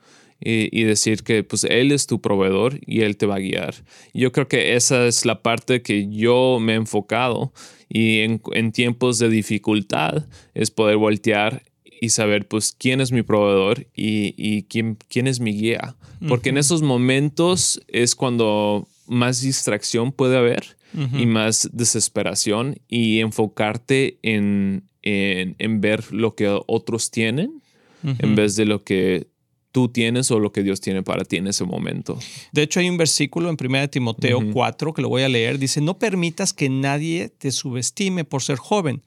Y, 0.44 0.68
y 0.72 0.84
decir 0.84 1.22
que 1.22 1.44
pues 1.44 1.64
Él 1.64 1.92
es 1.92 2.06
tu 2.06 2.20
proveedor 2.20 2.80
y 2.84 3.02
Él 3.02 3.16
te 3.16 3.26
va 3.26 3.36
a 3.36 3.40
guiar. 3.40 3.74
Yo 4.12 4.32
creo 4.32 4.48
que 4.48 4.74
esa 4.74 5.06
es 5.06 5.24
la 5.24 5.40
parte 5.42 5.82
que 5.82 6.08
yo 6.10 6.58
me 6.60 6.72
he 6.72 6.76
enfocado 6.76 7.52
y 7.88 8.20
en, 8.20 8.40
en 8.52 8.72
tiempos 8.72 9.18
de 9.18 9.28
dificultad 9.28 10.26
es 10.54 10.70
poder 10.70 10.96
voltear 10.96 11.62
y 12.00 12.08
saber 12.08 12.48
pues 12.48 12.74
quién 12.76 13.00
es 13.00 13.12
mi 13.12 13.22
proveedor 13.22 13.86
y, 13.94 14.34
y 14.36 14.64
quién, 14.64 14.98
quién 15.08 15.28
es 15.28 15.38
mi 15.38 15.52
guía. 15.52 15.94
Porque 16.26 16.50
en 16.50 16.58
esos 16.58 16.82
momentos 16.82 17.80
es 17.86 18.14
cuando 18.14 18.88
más 19.06 19.40
distracción 19.40 20.10
puede 20.10 20.36
haber 20.36 20.76
y 21.16 21.26
más 21.26 21.70
desesperación 21.72 22.78
y 22.88 23.20
enfocarte 23.20 24.18
en, 24.22 24.84
en, 25.02 25.56
en 25.58 25.80
ver 25.80 26.12
lo 26.12 26.34
que 26.34 26.48
otros 26.66 27.10
tienen 27.10 27.62
en 28.02 28.34
vez 28.34 28.56
de 28.56 28.64
lo 28.64 28.82
que 28.82 29.28
tú 29.72 29.88
tienes 29.88 30.30
o 30.30 30.38
lo 30.38 30.52
que 30.52 30.62
Dios 30.62 30.80
tiene 30.80 31.02
para 31.02 31.24
ti 31.24 31.36
en 31.36 31.48
ese 31.48 31.64
momento. 31.64 32.18
De 32.52 32.62
hecho, 32.62 32.78
hay 32.78 32.88
un 32.88 32.98
versículo 32.98 33.50
en 33.50 33.56
1 33.58 33.88
Timoteo 33.88 34.38
Ujú. 34.38 34.52
4 34.52 34.92
que 34.92 35.02
lo 35.02 35.08
voy 35.08 35.22
a 35.22 35.28
leer. 35.28 35.58
Dice, 35.58 35.80
no 35.80 35.98
permitas 35.98 36.52
que 36.52 36.68
nadie 36.68 37.30
te 37.30 37.50
subestime 37.50 38.24
por 38.24 38.42
ser 38.42 38.58
joven. 38.58 39.02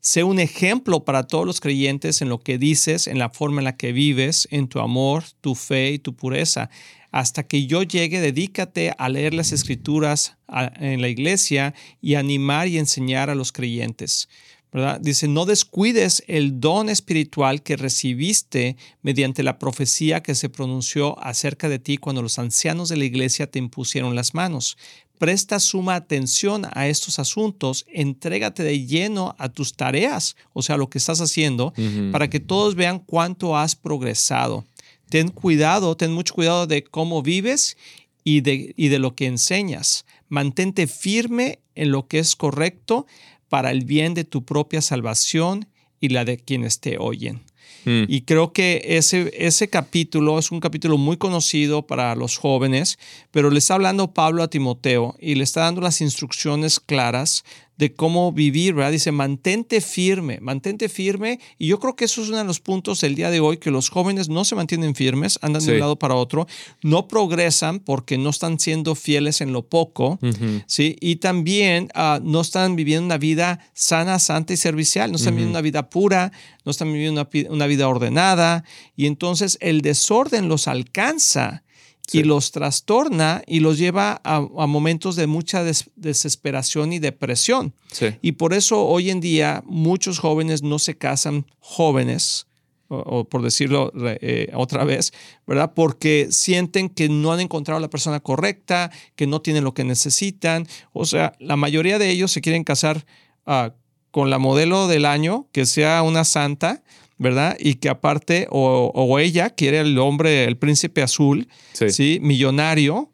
Sé 0.00 0.24
un 0.24 0.40
ejemplo 0.40 1.04
para 1.04 1.26
todos 1.28 1.46
los 1.46 1.60
creyentes 1.60 2.22
en 2.22 2.28
lo 2.28 2.40
que 2.40 2.58
dices, 2.58 3.06
en 3.06 3.18
la 3.18 3.30
forma 3.30 3.60
en 3.60 3.64
la 3.64 3.76
que 3.76 3.92
vives, 3.92 4.48
en 4.50 4.66
tu 4.66 4.80
amor, 4.80 5.24
tu 5.40 5.54
fe 5.54 5.92
y 5.92 5.98
tu 5.98 6.14
pureza. 6.14 6.70
Hasta 7.12 7.44
que 7.44 7.66
yo 7.66 7.82
llegue, 7.82 8.20
dedícate 8.20 8.92
a 8.98 9.08
leer 9.08 9.32
las 9.32 9.52
escrituras 9.52 10.36
en 10.80 11.02
la 11.02 11.08
iglesia 11.08 11.72
y 12.00 12.16
animar 12.16 12.68
y 12.68 12.78
enseñar 12.78 13.30
a 13.30 13.34
los 13.34 13.52
creyentes. 13.52 14.28
¿Verdad? 14.72 15.00
Dice, 15.00 15.28
no 15.28 15.44
descuides 15.44 16.24
el 16.26 16.58
don 16.58 16.88
espiritual 16.88 17.62
que 17.62 17.76
recibiste 17.76 18.76
mediante 19.02 19.42
la 19.42 19.58
profecía 19.58 20.22
que 20.22 20.34
se 20.34 20.48
pronunció 20.48 21.22
acerca 21.22 21.68
de 21.68 21.78
ti 21.78 21.98
cuando 21.98 22.22
los 22.22 22.38
ancianos 22.38 22.88
de 22.88 22.96
la 22.96 23.04
iglesia 23.04 23.50
te 23.50 23.58
impusieron 23.58 24.14
las 24.14 24.32
manos. 24.34 24.78
Presta 25.18 25.60
suma 25.60 25.94
atención 25.94 26.66
a 26.72 26.88
estos 26.88 27.18
asuntos, 27.18 27.84
entrégate 27.92 28.64
de 28.64 28.86
lleno 28.86 29.36
a 29.38 29.50
tus 29.50 29.74
tareas, 29.74 30.36
o 30.52 30.62
sea, 30.62 30.76
lo 30.76 30.88
que 30.88 30.98
estás 30.98 31.20
haciendo, 31.20 31.72
para 32.10 32.28
que 32.28 32.40
todos 32.40 32.74
vean 32.74 32.98
cuánto 32.98 33.56
has 33.56 33.76
progresado. 33.76 34.64
Ten 35.10 35.28
cuidado, 35.28 35.96
ten 35.96 36.12
mucho 36.12 36.34
cuidado 36.34 36.66
de 36.66 36.82
cómo 36.82 37.22
vives 37.22 37.76
y 38.24 38.40
de, 38.40 38.72
y 38.76 38.88
de 38.88 38.98
lo 38.98 39.14
que 39.14 39.26
enseñas. 39.26 40.06
Mantente 40.28 40.86
firme 40.86 41.60
en 41.74 41.92
lo 41.92 42.08
que 42.08 42.18
es 42.18 42.34
correcto 42.34 43.06
para 43.52 43.70
el 43.70 43.84
bien 43.84 44.14
de 44.14 44.24
tu 44.24 44.46
propia 44.46 44.80
salvación 44.80 45.68
y 46.00 46.08
la 46.08 46.24
de 46.24 46.38
quienes 46.38 46.80
te 46.80 46.96
oyen. 46.96 47.42
Mm. 47.84 48.04
Y 48.08 48.22
creo 48.22 48.54
que 48.54 48.80
ese, 48.82 49.30
ese 49.36 49.68
capítulo 49.68 50.38
es 50.38 50.50
un 50.50 50.58
capítulo 50.58 50.96
muy 50.96 51.18
conocido 51.18 51.86
para 51.86 52.16
los 52.16 52.38
jóvenes, 52.38 52.98
pero 53.30 53.50
le 53.50 53.58
está 53.58 53.74
hablando 53.74 54.14
Pablo 54.14 54.42
a 54.42 54.48
Timoteo 54.48 55.16
y 55.20 55.34
le 55.34 55.44
está 55.44 55.64
dando 55.64 55.82
las 55.82 56.00
instrucciones 56.00 56.80
claras 56.80 57.44
de 57.82 57.92
cómo 57.94 58.30
vivir, 58.30 58.74
¿verdad? 58.74 58.92
Dice, 58.92 59.10
mantente 59.10 59.80
firme, 59.80 60.38
mantente 60.40 60.88
firme. 60.88 61.40
Y 61.58 61.66
yo 61.66 61.80
creo 61.80 61.96
que 61.96 62.04
eso 62.04 62.22
es 62.22 62.28
uno 62.28 62.38
de 62.38 62.44
los 62.44 62.60
puntos 62.60 63.00
del 63.00 63.16
día 63.16 63.28
de 63.28 63.40
hoy, 63.40 63.56
que 63.56 63.72
los 63.72 63.88
jóvenes 63.88 64.28
no 64.28 64.44
se 64.44 64.54
mantienen 64.54 64.94
firmes, 64.94 65.36
andan 65.42 65.66
de 65.66 65.72
un 65.72 65.80
lado 65.80 65.98
para 65.98 66.14
otro, 66.14 66.46
no 66.84 67.08
progresan 67.08 67.80
porque 67.80 68.18
no 68.18 68.30
están 68.30 68.60
siendo 68.60 68.94
fieles 68.94 69.40
en 69.40 69.52
lo 69.52 69.66
poco, 69.66 70.20
¿sí? 70.66 70.94
Y 71.00 71.16
también 71.16 71.88
ah, 71.96 72.20
no 72.22 72.42
están 72.42 72.76
viviendo 72.76 73.06
una 73.06 73.18
vida 73.18 73.58
sana, 73.74 74.20
santa 74.20 74.52
y 74.52 74.56
servicial, 74.56 75.10
no 75.10 75.16
están 75.16 75.34
viviendo 75.34 75.58
una 75.58 75.60
vida 75.60 75.90
pura, 75.90 76.30
no 76.64 76.70
están 76.70 76.92
viviendo 76.92 77.20
una, 77.20 77.50
una 77.50 77.66
vida 77.66 77.88
ordenada. 77.88 78.62
Y 78.94 79.06
entonces 79.06 79.58
el 79.60 79.80
desorden 79.80 80.48
los 80.48 80.68
alcanza 80.68 81.64
y 82.10 82.24
los 82.24 82.50
trastorna 82.50 83.42
y 83.46 83.60
los 83.60 83.78
lleva 83.78 84.20
a, 84.24 84.40
momentos 84.40 85.16
de 85.16 85.26
mucha 85.26 85.62
desesperación 85.96 86.92
y 86.92 86.98
depresión. 86.98 87.74
Y 88.20 88.32
por 88.32 88.54
eso 88.54 88.84
hoy 88.84 89.10
en 89.10 89.20
día 89.20 89.62
muchos 89.66 90.18
jóvenes 90.18 90.62
no 90.62 90.78
se 90.78 90.96
casan 90.96 91.46
jóvenes, 91.60 92.46
o, 92.88 93.24
por 93.24 93.42
decirlo 93.42 93.92
eh, 93.94 94.50
otra 94.54 94.84
vez, 94.84 95.12
¿verdad? 95.46 95.72
Porque 95.74 96.28
sienten 96.30 96.90
que 96.90 97.08
no 97.08 97.32
han 97.32 97.40
encontrado 97.40 97.78
a 97.78 97.80
la 97.80 97.90
persona 97.90 98.20
correcta, 98.20 98.90
que 99.16 99.26
no 99.26 99.40
tienen 99.40 99.64
lo 99.64 99.72
que 99.72 99.84
necesitan. 99.84 100.66
O 100.92 101.06
sea, 101.06 101.34
la 101.38 101.56
mayoría 101.56 101.98
de 101.98 102.10
ellos 102.10 102.32
se 102.32 102.42
quieren 102.42 102.64
casar 102.64 103.06
ah, 103.46 103.72
con 104.10 104.28
la 104.28 104.38
modelo 104.38 104.88
del 104.88 105.06
año, 105.06 105.48
que 105.52 105.64
sea 105.64 106.02
una 106.02 106.24
santa, 106.24 106.82
¿verdad? 107.22 107.56
Y 107.58 107.76
que 107.76 107.88
aparte, 107.88 108.46
o, 108.50 109.18
ella 109.18 109.50
quiere 109.50 109.80
el 109.80 109.98
hombre, 109.98 110.44
el 110.44 110.56
príncipe 110.56 111.02
azul, 111.02 111.48
sí, 111.72 112.18
millonario, 112.20 113.10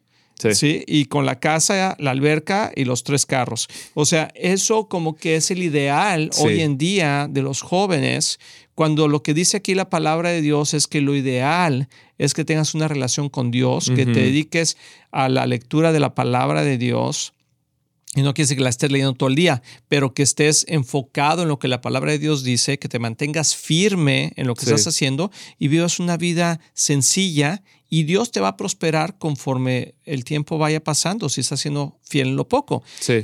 sí. 0.52 0.84
Y 0.86 1.06
con 1.06 1.26
la 1.26 1.40
casa, 1.40 1.96
la 1.98 2.12
alberca 2.12 2.72
y 2.74 2.84
los 2.84 3.04
tres 3.04 3.26
carros. 3.26 3.68
O 3.94 4.06
sea, 4.06 4.30
eso 4.34 4.88
como 4.88 5.14
que 5.14 5.36
es 5.36 5.50
el 5.50 5.62
ideal 5.62 6.30
hoy 6.38 6.60
en 6.60 6.78
día 6.78 7.28
de 7.28 7.42
los 7.42 7.60
jóvenes, 7.60 8.38
cuando 8.74 9.08
lo 9.08 9.22
que 9.22 9.34
dice 9.34 9.56
aquí 9.56 9.74
la 9.74 9.90
palabra 9.90 10.30
de 10.30 10.40
Dios 10.40 10.72
es 10.74 10.86
que 10.86 11.00
lo 11.00 11.16
ideal 11.16 11.88
es 12.16 12.34
que 12.34 12.44
tengas 12.44 12.74
una 12.74 12.88
relación 12.88 13.28
con 13.28 13.50
Dios, 13.50 13.90
que 13.94 14.06
te 14.06 14.20
dediques 14.20 14.76
a 15.10 15.28
la 15.28 15.46
lectura 15.46 15.92
de 15.92 16.00
la 16.00 16.14
palabra 16.14 16.62
de 16.62 16.78
Dios, 16.78 17.34
y 18.14 18.22
no 18.22 18.32
quiere 18.32 18.44
decir 18.44 18.56
que 18.56 18.64
la 18.64 18.70
estés 18.70 18.90
leyendo 18.90 19.14
todo 19.14 19.28
el 19.28 19.34
día, 19.34 19.62
pero 19.88 20.14
que 20.14 20.22
estés 20.22 20.64
enfocado 20.68 21.42
en 21.42 21.48
lo 21.48 21.58
que 21.58 21.68
la 21.68 21.82
palabra 21.82 22.12
de 22.12 22.18
Dios 22.18 22.42
dice, 22.42 22.78
que 22.78 22.88
te 22.88 22.98
mantengas 22.98 23.54
firme 23.54 24.32
en 24.36 24.46
lo 24.46 24.54
que 24.54 24.64
estás 24.64 24.86
haciendo 24.86 25.30
y 25.58 25.68
vivas 25.68 25.98
una 25.98 26.16
vida 26.16 26.58
sencilla 26.72 27.62
y 27.90 28.04
Dios 28.04 28.30
te 28.30 28.40
va 28.40 28.48
a 28.48 28.56
prosperar 28.56 29.18
conforme 29.18 29.94
el 30.04 30.24
tiempo 30.24 30.56
vaya 30.56 30.82
pasando, 30.82 31.28
si 31.28 31.42
estás 31.42 31.60
siendo 31.60 31.98
fiel 32.02 32.28
en 32.28 32.36
lo 32.36 32.48
poco. 32.48 32.82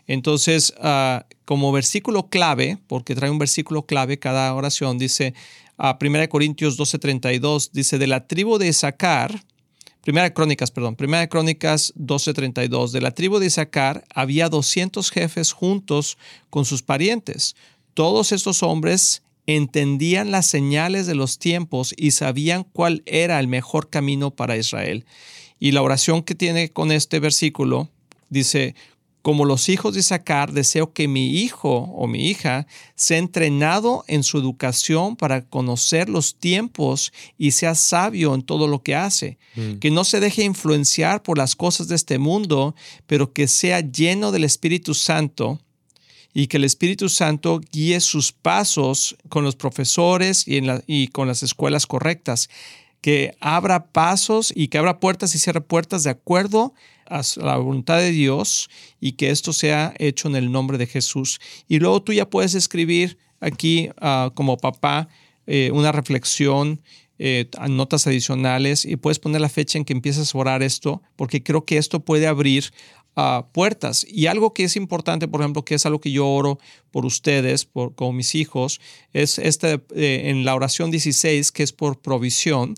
Entonces, 0.09 0.75
ah, 0.81 1.27
como 1.45 1.71
versículo 1.71 2.29
clave, 2.29 2.79
porque 2.89 3.15
trae 3.15 3.31
un 3.31 3.39
versículo 3.39 3.87
clave 3.87 4.19
cada 4.19 4.53
oración, 4.55 4.99
dice 4.99 5.35
a 5.77 5.93
uh, 5.93 6.05
1 6.05 6.29
Corintios 6.29 6.77
12:32, 6.77 7.71
dice, 7.73 7.99
de 7.99 8.09
la 8.09 8.27
tribu 8.27 8.59
de 8.59 8.69
Isaacar, 8.69 9.45
Primera 10.03 10.33
Crónicas, 10.33 10.71
perdón, 10.71 10.97
Primera 10.97 11.29
Crónicas 11.29 11.93
12:32, 11.95 12.91
de 12.91 13.01
la 13.03 13.13
tribu 13.13 13.39
de 13.39 13.47
Isaacar 13.47 14.05
había 14.13 14.49
200 14.49 15.11
jefes 15.11 15.53
juntos 15.53 16.19
con 16.51 16.65
sus 16.65 16.83
parientes. 16.83 17.55
Todos 17.95 18.33
estos 18.33 18.63
hombres 18.63 19.23
entendían 19.47 20.31
las 20.31 20.47
señales 20.47 21.07
de 21.07 21.15
los 21.15 21.39
tiempos 21.39 21.95
y 21.97 22.13
sabían 22.13 22.65
cuál 22.65 23.03
era 23.07 23.39
el 23.41 23.47
mejor 23.47 23.91
camino 23.91 24.31
para 24.31 24.57
Israel. 24.57 25.05
Y 25.59 25.73
la 25.73 25.83
oración 25.83 26.23
que 26.23 26.35
tiene 26.35 26.71
con 26.71 26.93
este 26.93 27.21
versículo 27.21 27.91
dice, 28.31 28.75
como 29.29 29.45
los 29.45 29.69
hijos 29.69 29.93
de 29.93 30.01
Isaacar, 30.01 30.53
deseo 30.53 30.95
que 30.95 31.07
mi 31.07 31.43
hijo 31.43 31.71
o 31.71 32.07
mi 32.07 32.31
hija 32.31 32.67
sea 32.95 33.19
entrenado 33.19 34.03
en 34.09 34.23
su 34.23 34.39
educación 34.39 35.17
para 35.17 35.45
conocer 35.45 36.09
los 36.09 36.37
tiempos 36.37 37.13
y 37.37 37.51
sea 37.51 37.75
sabio 37.75 38.35
en 38.35 38.41
todo 38.41 38.67
lo 38.67 38.83
que 38.83 38.95
hace. 38.95 39.37
Mm. 39.55 39.81
Que 39.81 39.91
no 39.91 40.05
se 40.05 40.21
deje 40.21 40.45
influenciar 40.45 41.23
por 41.23 41.37
las 41.37 41.57
cosas 41.57 41.89
de 41.89 41.97
este 41.97 42.19
mundo, 42.19 42.75
pero 43.07 43.35
que 43.35 43.49
sea 43.49 43.81
lleno 43.81 44.33
del 44.33 44.45
Espíritu 44.45 44.95
Santo 44.95 45.61
y 46.33 46.47
que 46.47 46.57
el 46.57 46.65
Espíritu 46.65 47.11
Santo 47.11 47.61
guíe 47.71 48.01
sus 48.01 48.33
pasos 48.33 49.15
con 49.29 49.45
los 49.45 49.57
profesores 49.57 50.49
y, 50.49 50.63
y 50.87 51.09
con 51.09 51.29
las 51.29 51.43
escuelas 51.43 51.87
correctas. 51.87 52.49
Que 53.03 53.37
abra 53.41 53.89
pasos 53.89 54.55
y 54.57 54.69
que 54.69 54.79
abra 54.79 55.01
puertas 55.01 55.35
y 55.35 55.39
cierre 55.39 55.61
puertas 55.61 56.03
de 56.03 56.09
acuerdo 56.09 56.73
a 57.09 57.23
la 57.37 57.57
voluntad 57.57 57.99
de 57.99 58.11
Dios 58.11 58.69
y 59.01 59.13
que 59.13 59.31
esto 59.31 59.53
sea 59.53 59.95
hecho 59.99 60.29
en 60.29 60.37
el 60.37 60.53
nombre 60.53 60.79
de 60.79 60.87
Jesús. 60.87 61.41
Y 61.69 61.79
luego 61.79 62.03
tú 62.03 62.13
ya 62.13 62.29
puedes 62.29 62.55
escribir 62.55 63.19
aquí 63.41 63.91
ah, 64.01 64.31
como 64.35 64.57
papá 64.57 65.09
eh, 65.47 65.71
una 65.73 65.93
reflexión, 65.93 66.81
eh, 67.19 67.49
notas 67.69 68.07
adicionales 68.07 68.85
y 68.85 68.97
puedes 68.97 69.19
poner 69.19 69.41
la 69.41 69.49
fecha 69.49 69.79
en 69.79 69.85
que 69.85 69.93
empiezas 69.93 70.35
a 70.35 70.39
orar 70.39 70.63
esto, 70.63 71.03
porque 71.17 71.43
creo 71.43 71.65
que 71.65 71.77
esto 71.77 72.01
puede 72.01 72.27
abrir 72.27 72.71
puertas. 73.53 74.07
Y 74.09 74.27
algo 74.27 74.55
que 74.55 74.65
es 74.65 74.77
importante, 74.77 75.27
por 75.27 75.41
ejemplo, 75.41 75.65
que 75.65 75.75
es 75.75 75.87
algo 75.87 76.01
que 76.01 76.13
yo 76.13 76.29
oro 76.29 76.59
por 76.91 77.05
ustedes, 77.05 77.65
por, 77.65 77.95
con 77.95 78.15
mis 78.15 78.35
hijos, 78.35 78.81
es 79.13 79.39
este, 79.39 79.81
eh, 79.95 80.23
en 80.27 80.45
la 80.45 80.55
oración 80.55 80.91
16, 80.91 81.51
que 81.51 81.63
es 81.65 81.73
por 81.73 82.01
provisión. 82.01 82.75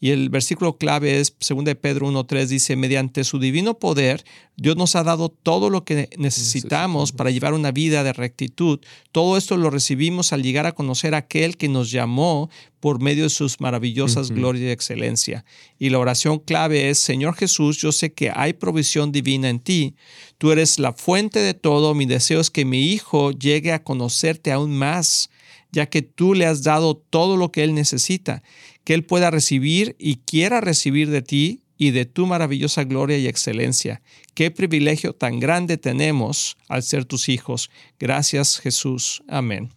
Y 0.00 0.10
el 0.10 0.28
versículo 0.28 0.76
clave 0.76 1.20
es 1.20 1.34
2 1.38 1.64
de 1.64 1.76
Pedro 1.76 2.10
1.3, 2.10 2.46
dice, 2.46 2.76
mediante 2.76 3.24
su 3.24 3.38
divino 3.38 3.78
poder, 3.78 4.24
Dios 4.56 4.76
nos 4.76 4.96
ha 4.96 5.02
dado 5.02 5.30
todo 5.30 5.70
lo 5.70 5.84
que 5.84 6.10
necesitamos 6.18 7.12
para 7.12 7.30
llevar 7.30 7.54
una 7.54 7.70
vida 7.70 8.04
de 8.04 8.12
rectitud. 8.12 8.80
Todo 9.12 9.36
esto 9.36 9.56
lo 9.56 9.70
recibimos 9.70 10.32
al 10.32 10.42
llegar 10.42 10.66
a 10.66 10.72
conocer 10.72 11.14
a 11.14 11.18
aquel 11.18 11.56
que 11.56 11.68
nos 11.68 11.90
llamó 11.90 12.50
por 12.80 13.00
medio 13.00 13.24
de 13.24 13.30
sus 13.30 13.60
maravillosas 13.60 14.30
glorias 14.30 14.66
y 14.66 14.70
excelencia. 14.70 15.44
Y 15.78 15.88
la 15.88 16.00
oración 16.00 16.38
clave 16.38 16.90
es, 16.90 16.98
Señor 16.98 17.34
Jesús, 17.34 17.78
yo 17.78 17.90
sé 17.90 18.12
que 18.12 18.30
hay 18.34 18.52
provisión 18.52 19.10
divina 19.10 19.48
en 19.48 19.60
ti. 19.60 19.94
Tú 20.36 20.52
eres 20.52 20.78
la 20.78 20.92
fuente 20.92 21.38
de 21.38 21.54
todo. 21.54 21.94
Mi 21.94 22.04
deseo 22.04 22.40
es 22.40 22.50
que 22.50 22.66
mi 22.66 22.92
hijo 22.92 23.30
llegue 23.30 23.72
a 23.72 23.82
conocerte 23.82 24.52
aún 24.52 24.76
más 24.76 25.30
ya 25.74 25.86
que 25.86 26.02
tú 26.02 26.34
le 26.34 26.46
has 26.46 26.62
dado 26.62 26.96
todo 26.96 27.36
lo 27.36 27.50
que 27.50 27.64
él 27.64 27.74
necesita, 27.74 28.42
que 28.84 28.94
él 28.94 29.04
pueda 29.04 29.30
recibir 29.30 29.96
y 29.98 30.16
quiera 30.16 30.60
recibir 30.60 31.10
de 31.10 31.22
ti 31.22 31.60
y 31.76 31.90
de 31.90 32.04
tu 32.04 32.26
maravillosa 32.26 32.84
gloria 32.84 33.18
y 33.18 33.26
excelencia. 33.26 34.02
Qué 34.34 34.50
privilegio 34.50 35.12
tan 35.12 35.40
grande 35.40 35.76
tenemos 35.76 36.56
al 36.68 36.82
ser 36.82 37.04
tus 37.04 37.28
hijos. 37.28 37.70
Gracias 37.98 38.58
Jesús. 38.58 39.22
Amén. 39.28 39.70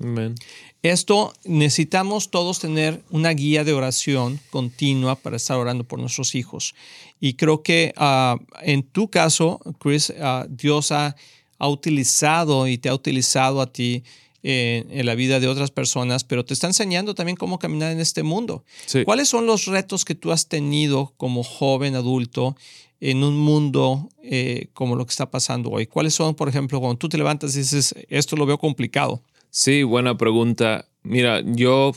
Amén. 0.00 0.34
Esto 0.82 1.32
necesitamos 1.44 2.30
todos 2.30 2.58
tener 2.58 3.02
una 3.10 3.30
guía 3.30 3.64
de 3.64 3.72
oración 3.72 4.40
continua 4.50 5.14
para 5.14 5.36
estar 5.36 5.56
orando 5.56 5.84
por 5.84 5.98
nuestros 5.98 6.34
hijos. 6.34 6.74
Y 7.20 7.34
creo 7.34 7.62
que 7.62 7.92
ah, 7.96 8.36
en 8.60 8.82
tu 8.82 9.08
caso, 9.08 9.60
Chris, 9.78 10.12
ah, 10.20 10.46
Dios 10.50 10.92
ha, 10.92 11.16
ha 11.58 11.68
utilizado 11.68 12.66
y 12.68 12.76
te 12.76 12.88
ha 12.88 12.94
utilizado 12.94 13.62
a 13.62 13.72
ti 13.72 14.02
en 14.46 15.06
la 15.06 15.14
vida 15.14 15.40
de 15.40 15.48
otras 15.48 15.70
personas, 15.70 16.22
pero 16.22 16.44
te 16.44 16.52
está 16.52 16.66
enseñando 16.66 17.14
también 17.14 17.34
cómo 17.36 17.58
caminar 17.58 17.92
en 17.92 18.00
este 18.00 18.22
mundo. 18.22 18.62
¿Cuáles 19.06 19.28
son 19.28 19.46
los 19.46 19.64
retos 19.64 20.04
que 20.04 20.14
tú 20.14 20.32
has 20.32 20.48
tenido 20.48 21.14
como 21.16 21.42
joven 21.42 21.94
adulto 21.94 22.54
en 23.00 23.24
un 23.24 23.38
mundo 23.38 24.10
eh, 24.22 24.68
como 24.74 24.96
lo 24.96 25.06
que 25.06 25.12
está 25.12 25.30
pasando 25.30 25.70
hoy? 25.70 25.86
¿Cuáles 25.86 26.14
son, 26.14 26.34
por 26.34 26.50
ejemplo, 26.50 26.78
cuando 26.78 26.98
tú 26.98 27.08
te 27.08 27.16
levantas 27.16 27.56
y 27.56 27.60
dices, 27.60 27.94
esto 28.10 28.36
lo 28.36 28.44
veo 28.44 28.58
complicado? 28.58 29.22
Sí, 29.48 29.82
buena 29.82 30.18
pregunta. 30.18 30.88
Mira, 31.02 31.40
yo, 31.46 31.92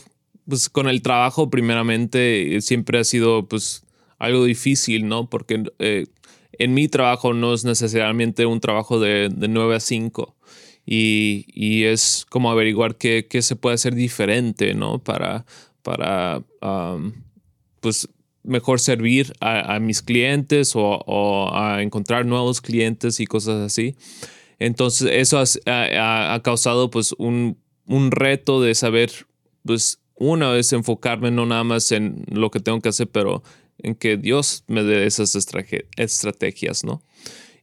pues 0.48 0.70
con 0.70 0.88
el 0.88 1.02
trabajo, 1.02 1.50
primeramente, 1.50 2.62
siempre 2.62 2.98
ha 2.98 3.04
sido, 3.04 3.46
pues, 3.46 3.82
algo 4.18 4.44
difícil, 4.44 5.06
¿no? 5.06 5.28
Porque 5.28 5.64
eh, 5.80 6.06
en 6.52 6.72
mi 6.72 6.88
trabajo 6.88 7.34
no 7.34 7.52
es 7.52 7.64
necesariamente 7.64 8.46
un 8.46 8.60
trabajo 8.60 8.98
de, 8.98 9.28
de 9.28 9.48
9 9.48 9.76
a 9.76 9.80
5 9.80 10.34
y, 10.90 11.84
es 11.84 12.24
como 12.30 12.50
averiguar 12.50 12.96
qué, 12.96 13.26
se 13.42 13.56
puede 13.56 13.74
hacer 13.74 13.94
diferente, 13.94 14.72
¿no? 14.72 14.98
Para, 14.98 15.44
para 15.82 16.42
pues, 17.80 18.08
mejor 18.42 18.80
servir 18.80 19.34
a, 19.40 19.78
mis 19.80 20.00
clientes 20.00 20.72
o, 20.74 21.54
a 21.54 21.82
encontrar 21.82 22.24
nuevos 22.24 22.62
clientes 22.62 23.20
y 23.20 23.26
cosas 23.26 23.60
así. 23.60 23.96
Entonces, 24.58 25.10
eso 25.12 25.42
ha, 25.66 26.40
causado, 26.42 26.90
pues, 26.90 27.14
un, 27.18 27.58
un, 27.84 28.10
reto 28.10 28.62
de 28.62 28.74
saber, 28.74 29.10
pues, 29.66 30.00
una 30.14 30.50
vez 30.50 30.72
enfocarme 30.72 31.30
no 31.30 31.44
nada 31.44 31.64
más 31.64 31.92
en 31.92 32.24
lo 32.30 32.50
que 32.50 32.60
tengo 32.60 32.80
que 32.80 32.88
hacer, 32.88 33.08
pero 33.08 33.42
en 33.76 33.94
que 33.94 34.16
Dios 34.16 34.64
me 34.68 34.82
dé 34.82 35.06
esas 35.06 35.36
estrategias, 35.36 36.82
¿no? 36.82 37.02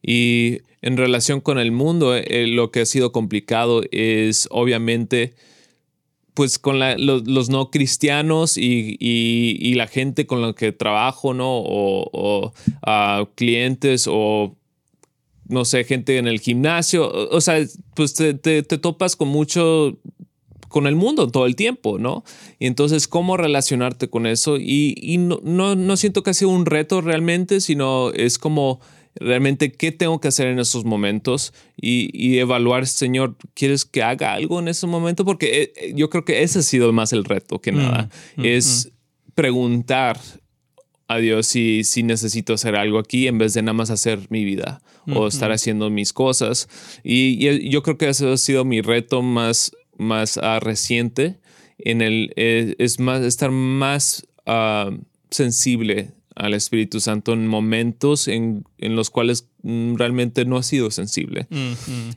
Y 0.05 0.59
en 0.81 0.97
relación 0.97 1.41
con 1.41 1.57
el 1.57 1.71
mundo, 1.71 2.15
eh, 2.15 2.45
lo 2.45 2.69
que 2.69 2.81
ha 2.81 2.85
sido 2.85 3.11
complicado 3.11 3.81
es 3.91 4.47
obviamente 4.51 5.33
pues 6.35 6.59
con 6.59 6.79
los, 6.79 7.49
no 7.49 7.71
cristianos 7.71 8.57
y, 8.57 9.73
la 9.75 9.87
gente 9.87 10.27
con 10.27 10.41
la 10.41 10.53
que 10.53 10.73
trabajo, 10.73 11.33
¿no? 11.33 11.47
O, 11.49 12.53
clientes 13.35 14.05
o, 14.07 14.55
no 15.47 15.65
sé, 15.65 15.85
gente 15.85 16.17
en 16.17 16.27
el 16.27 16.41
gimnasio. 16.41 17.09
O, 17.09 17.39
sea, 17.39 17.65
pues 17.95 18.13
te, 18.13 18.63
topas 18.63 19.15
con 19.15 19.29
mucho, 19.29 19.97
con 20.67 20.87
el 20.87 20.95
mundo 20.95 21.31
todo 21.31 21.45
el 21.45 21.55
tiempo, 21.55 21.99
¿no? 21.99 22.25
Y 22.59 22.67
entonces, 22.67 23.07
¿cómo 23.07 23.37
relacionarte 23.37 24.09
con 24.09 24.27
eso? 24.27 24.57
Y, 24.59 25.15
no, 25.17 25.39
no, 25.41 25.75
no 25.75 25.95
siento 25.95 26.21
que 26.21 26.31
ha 26.31 26.33
sido 26.33 26.51
un 26.51 26.65
reto 26.65 26.99
realmente, 26.99 27.61
sino 27.61 28.11
es 28.11 28.37
como 28.37 28.81
realmente 29.15 29.71
qué 29.71 29.91
tengo 29.91 30.19
que 30.19 30.27
hacer 30.27 30.47
en 30.47 30.59
esos 30.59 30.85
momentos 30.85 31.53
y, 31.77 32.37
evaluar, 32.37 32.87
Señor, 32.87 33.37
¿quieres 33.53 33.85
que 33.85 34.03
haga 34.03 34.33
algo 34.33 34.59
en 34.59 34.67
ese 34.67 34.87
momento? 34.87 35.25
Porque 35.25 35.73
eh, 35.75 35.93
yo 35.95 36.09
creo 36.09 36.25
que 36.25 36.43
ese 36.43 36.59
ha 36.59 36.63
sido 36.63 36.91
más 36.93 37.13
el 37.13 37.23
reto 37.23 37.59
que 37.59 37.71
mm, 37.71 37.77
nada. 37.77 38.09
Mm, 38.35 38.45
es 38.45 38.87
mm. 38.87 39.31
preguntar 39.35 40.19
a 41.07 41.17
Dios 41.17 41.47
si, 41.47 41.83
si 41.83 42.03
necesito 42.03 42.53
hacer 42.53 42.75
algo 42.75 42.97
aquí 42.97 43.27
en 43.27 43.37
vez 43.37 43.53
de 43.53 43.61
nada 43.61 43.73
más 43.73 43.91
hacer 43.91 44.19
mi 44.29 44.43
vida 44.43 44.81
o 45.13 45.27
estar 45.27 45.51
haciendo 45.51 45.89
mis 45.91 46.13
cosas. 46.13 46.67
Y, 47.03 47.69
yo 47.69 47.83
creo 47.83 47.97
que 47.97 48.09
ese 48.09 48.31
ha 48.31 48.37
sido 48.37 48.65
mi 48.65 48.81
reto 48.81 49.21
más, 49.21 49.71
más 49.97 50.37
uh, 50.37 50.59
reciente 50.59 51.37
en 51.77 52.01
el, 52.01 52.33
eh, 52.35 52.75
es 52.79 52.99
más, 52.99 53.21
estar 53.21 53.51
más 53.51 54.25
uh, 54.47 54.97
sensible 55.29 56.13
al 56.35 56.53
Espíritu 56.53 56.99
Santo 56.99 57.33
en 57.33 57.47
momentos 57.47 58.27
en, 58.27 58.65
los 58.77 59.09
cuales 59.09 59.47
mm, 59.63 59.95
realmente 59.95 60.45
no 60.45 60.57
ha 60.57 60.63
sido 60.63 60.91
sensible. 60.91 61.47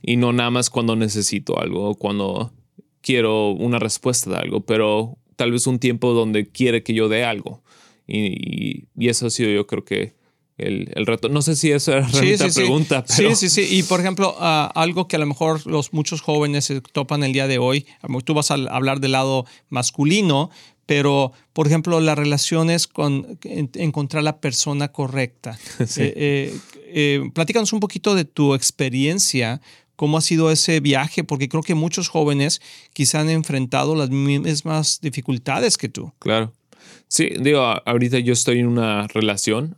Y 0.03 0.17
no 0.17 0.33
nada 0.33 0.51
más 0.51 0.69
cuando 0.69 0.95
necesito 0.95 1.59
algo 1.59 1.95
cuando 1.95 2.53
quiero 3.01 3.51
una 3.51 3.79
respuesta 3.79 4.29
de 4.29 4.37
algo, 4.37 4.61
pero 4.61 5.17
tal 5.35 5.51
vez 5.51 5.67
un 5.67 5.79
tiempo 5.79 6.13
donde 6.13 6.49
quiere 6.49 6.83
que 6.83 6.93
yo 6.93 7.07
dé 7.07 7.23
algo. 7.23 7.63
Y, 8.07 8.87
eso 8.99 9.27
ha 9.27 9.29
sido 9.29 9.49
yo 9.49 9.65
creo 9.67 9.85
que 9.85 10.13
el, 10.57 11.05
reto. 11.05 11.29
No 11.29 11.41
sé 11.41 11.55
si 11.55 11.71
eso 11.71 11.97
es 11.97 12.39
la 12.41 12.49
pregunta. 12.49 13.05
Sí, 13.07 13.35
sí, 13.35 13.49
sí. 13.49 13.67
Y 13.71 13.83
por 13.83 14.01
ejemplo, 14.01 14.35
ah, 14.39 14.69
algo 14.75 15.07
que 15.07 15.15
a 15.15 15.19
lo 15.19 15.25
mejor 15.25 15.65
los 15.65 15.93
muchos 15.93 16.21
jóvenes 16.21 16.65
se 16.65 16.81
topan 16.81 17.23
el 17.23 17.31
día 17.31 17.47
de 17.47 17.59
hoy, 17.59 17.85
tú 18.25 18.33
vas 18.33 18.51
a 18.51 18.55
hablar 18.55 18.99
del 18.99 19.13
lado 19.13 19.45
masculino, 19.69 20.49
pero 20.89 21.33
por 21.53 21.67
ejemplo 21.67 21.99
las 21.99 22.17
relaciones 22.17 22.87
con 22.87 23.37
encontrar 23.43 24.23
la 24.23 24.41
persona 24.41 24.87
correcta. 24.87 25.57
Eh, 25.97 26.13
eh, 26.15 26.59
eh, 26.91 27.29
platícanos 27.33 27.73
un 27.73 27.79
poquito 27.79 28.15
de 28.15 28.25
tu 28.25 28.55
experiencia, 28.55 29.61
cómo 29.95 30.17
ha 30.17 30.21
sido 30.21 30.49
ese 30.49 30.79
viaje, 30.79 31.23
porque 31.23 31.47
creo 31.47 31.61
que 31.61 31.75
muchos 31.75 32.07
jóvenes 32.07 32.61
quizá 32.93 33.19
han 33.19 33.29
enfrentado 33.29 33.95
las 33.95 34.09
mismas 34.09 34.99
dificultades 35.01 35.77
que 35.77 35.89
tú. 35.89 36.11
Claro. 36.19 36.53
Sí, 37.07 37.29
digo, 37.39 37.61
ahorita 37.61 38.17
yo 38.19 38.33
estoy 38.33 38.59
en 38.59 38.67
una 38.67 39.07
relación 39.07 39.77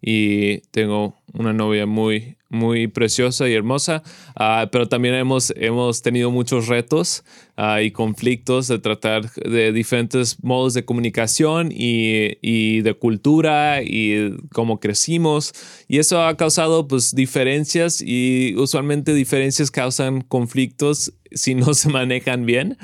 y 0.00 0.58
tengo 0.70 1.14
una 1.32 1.52
novia 1.52 1.86
muy, 1.86 2.36
muy 2.48 2.86
preciosa 2.86 3.48
y 3.48 3.54
hermosa, 3.54 4.02
ah, 4.36 4.68
pero 4.70 4.88
también 4.88 5.14
hemos, 5.14 5.52
hemos 5.56 6.02
tenido 6.02 6.30
muchos 6.30 6.68
retos 6.68 7.24
ah, 7.56 7.82
y 7.82 7.90
conflictos 7.90 8.68
de 8.68 8.78
tratar 8.78 9.30
de 9.32 9.72
diferentes 9.72 10.42
modos 10.42 10.74
de 10.74 10.84
comunicación 10.84 11.70
y, 11.72 12.38
y, 12.40 12.82
de 12.82 12.94
cultura 12.94 13.82
y 13.82 14.36
cómo 14.52 14.80
crecimos. 14.80 15.52
Y 15.88 15.98
eso 15.98 16.22
ha 16.22 16.36
causado 16.36 16.88
pues 16.88 17.14
diferencias 17.14 18.00
y 18.00 18.54
usualmente 18.56 19.12
diferencias 19.12 19.70
causan 19.70 20.22
conflictos 20.22 21.12
si 21.32 21.54
no 21.54 21.74
se 21.74 21.88
manejan 21.88 22.46
bien. 22.46 22.78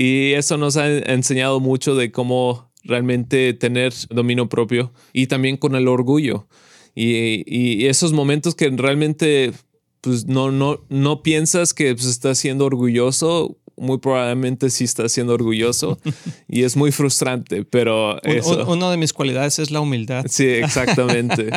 Y 0.00 0.34
eso 0.34 0.56
nos 0.58 0.76
ha 0.76 0.86
enseñado 0.88 1.58
mucho 1.58 1.96
de 1.96 2.12
cómo 2.12 2.67
realmente 2.88 3.52
tener 3.52 3.92
dominio 4.10 4.48
propio 4.48 4.92
y 5.12 5.28
también 5.28 5.56
con 5.56 5.76
el 5.76 5.86
orgullo. 5.86 6.48
Y, 6.94 7.86
esos 7.86 8.12
momentos 8.12 8.56
que 8.56 8.68
realmente 8.70 9.52
pues 10.00 10.26
no, 10.26 10.50
no, 10.50 10.84
no 10.88 11.22
piensas 11.22 11.74
que 11.74 11.94
pues, 11.94 12.06
estás 12.06 12.38
siendo 12.38 12.64
orgulloso 12.64 13.56
muy 13.78 13.98
probablemente 13.98 14.70
sí 14.70 14.84
está 14.84 15.08
siendo 15.08 15.34
orgulloso 15.34 15.98
y 16.48 16.64
es 16.64 16.76
muy 16.76 16.92
frustrante, 16.92 17.64
pero 17.64 18.22
eso. 18.22 18.66
Una 18.66 18.90
de 18.90 18.96
mis 18.96 19.12
cualidades 19.12 19.58
es 19.58 19.70
la 19.70 19.80
humildad. 19.80 20.26
Sí, 20.28 20.46
exactamente. 20.46 21.50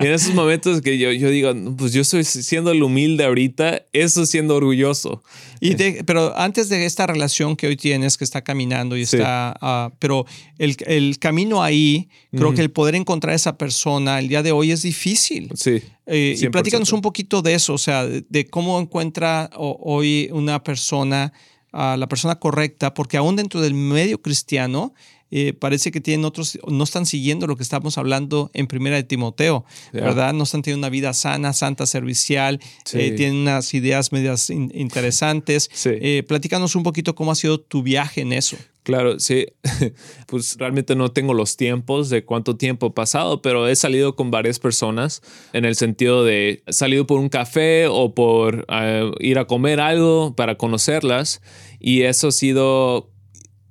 y 0.00 0.06
en 0.06 0.12
esos 0.12 0.34
momentos 0.34 0.82
que 0.82 0.98
yo, 0.98 1.12
yo 1.12 1.30
digo, 1.30 1.52
pues 1.76 1.92
yo 1.92 2.02
estoy 2.02 2.24
siendo 2.24 2.72
el 2.72 2.82
humilde 2.82 3.24
ahorita, 3.24 3.82
eso 3.92 4.26
siendo 4.26 4.56
orgulloso. 4.56 5.22
Y 5.60 5.74
pero 6.04 6.36
antes 6.38 6.68
de 6.68 6.84
esta 6.86 7.06
relación 7.06 7.56
que 7.56 7.66
hoy 7.66 7.76
tienes, 7.76 8.16
que 8.16 8.24
está 8.24 8.42
caminando 8.42 8.96
y 8.96 9.02
está, 9.02 9.56
ah, 9.60 9.90
pero 9.98 10.26
el, 10.58 10.76
el, 10.86 11.18
camino 11.18 11.62
ahí, 11.62 12.08
creo 12.30 12.54
que 12.54 12.60
el 12.60 12.70
poder 12.70 12.94
encontrar 12.94 13.32
a 13.32 13.36
esa 13.36 13.58
persona 13.58 14.18
el 14.18 14.28
día 14.28 14.42
de 14.42 14.52
hoy 14.52 14.70
es 14.70 14.82
difícil. 14.82 15.50
Sí. 15.54 15.82
Eh, 16.06 16.36
y 16.38 16.48
platícanos 16.48 16.92
un 16.92 17.02
poquito 17.02 17.42
de 17.42 17.54
eso, 17.54 17.74
o 17.74 17.78
sea, 17.78 18.06
de, 18.06 18.46
cómo 18.48 18.80
encuentra 18.80 19.50
hoy 19.54 20.30
una 20.32 20.62
persona 20.62 21.32
a 21.72 21.96
la 21.96 22.08
persona 22.08 22.38
correcta, 22.38 22.94
porque 22.94 23.16
aún 23.16 23.36
dentro 23.36 23.60
del 23.60 23.74
medio 23.74 24.22
cristiano 24.22 24.94
eh, 25.30 25.52
parece 25.52 25.90
que 25.90 26.00
tienen 26.00 26.24
otros, 26.24 26.58
no 26.66 26.84
están 26.84 27.06
siguiendo 27.06 27.46
lo 27.46 27.56
que 27.56 27.62
estamos 27.62 27.98
hablando 27.98 28.50
en 28.54 28.66
Primera 28.66 28.96
de 28.96 29.02
Timoteo, 29.02 29.64
¿verdad? 29.92 30.32
No 30.32 30.44
están 30.44 30.62
teniendo 30.62 30.86
una 30.86 30.90
vida 30.90 31.12
sana, 31.12 31.52
santa, 31.52 31.86
servicial, 31.86 32.60
eh, 32.92 33.12
tienen 33.12 33.36
unas 33.36 33.74
ideas 33.74 34.12
medias 34.12 34.50
interesantes. 34.50 35.70
Eh, 36.00 36.22
platícanos 36.22 36.76
un 36.76 36.82
poquito 36.82 37.14
cómo 37.14 37.32
ha 37.32 37.34
sido 37.34 37.60
tu 37.60 37.82
viaje 37.82 38.20
en 38.20 38.32
eso. 38.32 38.56
Claro, 38.88 39.20
sí. 39.20 39.46
Pues 40.26 40.56
realmente 40.58 40.94
no 40.94 41.10
tengo 41.10 41.34
los 41.34 41.56
tiempos 41.56 42.08
de 42.08 42.24
cuánto 42.24 42.56
tiempo 42.56 42.86
he 42.86 42.90
pasado, 42.90 43.42
pero 43.42 43.68
he 43.68 43.76
salido 43.76 44.16
con 44.16 44.30
varias 44.30 44.58
personas 44.58 45.22
en 45.52 45.64
el 45.64 45.74
sentido 45.74 46.24
de 46.24 46.62
salido 46.68 47.06
por 47.06 47.18
un 47.18 47.28
café 47.28 47.86
o 47.86 48.14
por 48.14 48.66
eh, 48.70 49.10
ir 49.20 49.38
a 49.38 49.46
comer 49.46 49.80
algo 49.80 50.34
para 50.34 50.56
conocerlas. 50.56 51.42
Y 51.80 52.02
eso 52.02 52.28
ha 52.28 52.32
sido 52.32 53.10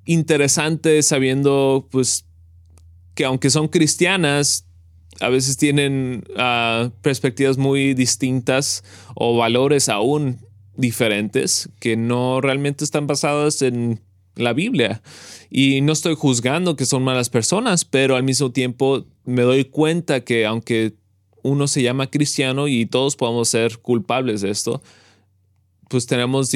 interesante 0.08 1.04
sabiendo, 1.04 1.88
pues, 1.92 2.26
que 3.14 3.26
aunque 3.26 3.50
son 3.50 3.68
cristianas, 3.68 4.66
a 5.20 5.30
veces 5.30 5.58
tienen 5.58 6.24
ah, 6.38 6.92
perspectivas 7.02 7.58
muy 7.58 7.94
distintas 7.94 8.84
o 9.16 9.38
valores 9.38 9.90
aún 9.90 10.40
diferentes 10.76 11.70
que 11.80 11.98
no 11.98 12.42
realmente 12.42 12.84
están 12.84 13.08
basadas 13.08 13.62
en 13.62 14.02
la 14.36 14.54
Biblia. 14.54 15.02
Y 15.50 15.82
no 15.82 15.94
estoy 15.94 16.16
juzgando 16.16 16.76
que 16.76 16.86
son 16.86 17.04
malas 17.04 17.30
personas, 17.30 17.86
pero 17.86 18.16
al 18.16 18.24
mismo 18.24 18.52
tiempo 18.52 19.06
me 19.26 19.42
doy 19.42 19.66
cuenta 19.66 20.24
que 20.24 20.46
aunque 20.46 20.94
uno 21.42 21.68
se 21.68 21.82
llama 21.82 22.10
cristiano 22.10 22.68
y 22.68 22.86
todos 22.86 23.16
podemos 23.16 23.50
ser 23.50 23.80
culpables 23.80 24.42
de 24.42 24.52
esto, 24.52 24.82
pues 25.90 26.06
tenemos 26.06 26.52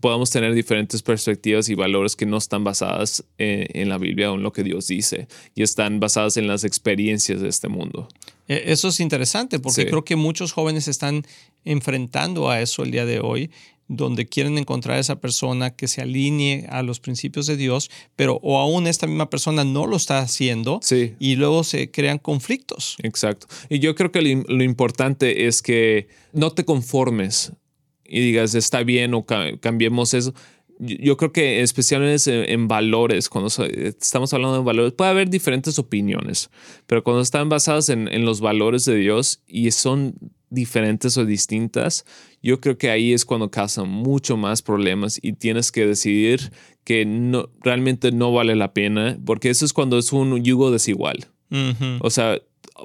podemos 0.00 0.30
tener 0.30 0.54
diferentes 0.54 1.02
perspectivas 1.02 1.68
y 1.68 1.74
valores 1.74 2.16
que 2.16 2.26
no 2.26 2.36
están 2.36 2.64
basadas 2.64 3.24
en, 3.38 3.88
la 3.88 3.98
Biblia 3.98 4.32
o 4.32 4.36
en 4.36 4.42
lo 4.42 4.52
que 4.52 4.62
Dios 4.62 4.86
dice 4.86 5.28
y 5.54 5.62
están 5.62 6.00
basadas 6.00 6.36
en 6.36 6.46
las 6.46 6.64
experiencias 6.64 7.40
de 7.40 7.48
este 7.48 7.68
mundo. 7.68 8.08
E, 8.48 8.72
eso 8.72 8.88
es 8.88 9.00
interesante 9.00 9.58
porque 9.58 9.86
creo 9.86 10.04
que 10.04 10.16
muchos 10.16 10.52
jóvenes 10.52 10.88
están 10.88 11.24
enfrentando 11.64 12.50
a 12.50 12.60
eso 12.60 12.82
el 12.82 12.90
día 12.90 13.04
de 13.04 13.20
hoy 13.20 13.50
donde 13.90 14.26
quieren 14.26 14.56
encontrar 14.56 14.98
a 14.98 15.00
esa 15.00 15.20
persona 15.20 15.70
que 15.70 15.88
se 15.88 16.00
alinee 16.00 16.64
a 16.70 16.84
los 16.84 17.00
principios 17.00 17.46
de 17.46 17.56
Dios, 17.56 17.90
pero 18.14 18.38
o 18.40 18.58
aún 18.58 18.86
esta 18.86 19.08
misma 19.08 19.28
persona 19.28 19.64
no 19.64 19.88
lo 19.88 19.96
está 19.96 20.20
haciendo 20.20 20.78
sí. 20.80 21.14
y 21.18 21.34
luego 21.34 21.64
se 21.64 21.90
crean 21.90 22.18
conflictos. 22.18 22.96
Exacto. 23.02 23.48
Y 23.68 23.80
yo 23.80 23.96
creo 23.96 24.12
que 24.12 24.22
lo, 24.22 24.62
importante 24.62 25.48
es 25.48 25.60
que 25.60 26.06
no 26.32 26.52
te 26.52 26.64
conformes 26.64 27.52
y 28.10 28.20
digas, 28.20 28.54
está 28.54 28.82
bien 28.82 29.14
o 29.14 29.24
cambiemos 29.24 30.12
eso. 30.14 30.34
Yo 30.78 31.16
creo 31.18 31.30
que 31.30 31.60
especialmente 31.60 32.52
en 32.52 32.66
valores, 32.66 33.28
cuando 33.28 33.48
estamos 33.48 34.32
hablando 34.32 34.56
de 34.56 34.64
valores, 34.64 34.92
puede 34.94 35.10
haber 35.10 35.28
diferentes 35.28 35.78
opiniones, 35.78 36.50
pero 36.86 37.04
cuando 37.04 37.22
están 37.22 37.48
basadas 37.50 37.90
en, 37.90 38.08
en 38.08 38.24
los 38.24 38.40
valores 38.40 38.86
de 38.86 38.96
Dios 38.96 39.42
y 39.46 39.70
son 39.72 40.14
diferentes 40.48 41.16
o 41.16 41.24
distintas, 41.24 42.04
yo 42.42 42.60
creo 42.60 42.76
que 42.76 42.90
ahí 42.90 43.12
es 43.12 43.24
cuando 43.24 43.50
causan 43.50 43.88
mucho 43.88 44.36
más 44.36 44.62
problemas 44.62 45.18
y 45.22 45.34
tienes 45.34 45.70
que 45.70 45.86
decidir 45.86 46.50
que 46.84 47.04
no, 47.04 47.50
realmente 47.62 48.10
no 48.10 48.32
vale 48.32 48.56
la 48.56 48.72
pena, 48.72 49.18
porque 49.24 49.50
eso 49.50 49.64
es 49.64 49.72
cuando 49.72 49.98
es 49.98 50.12
un 50.12 50.42
yugo 50.42 50.70
desigual. 50.70 51.28
O 52.00 52.10
sea, 52.10 52.40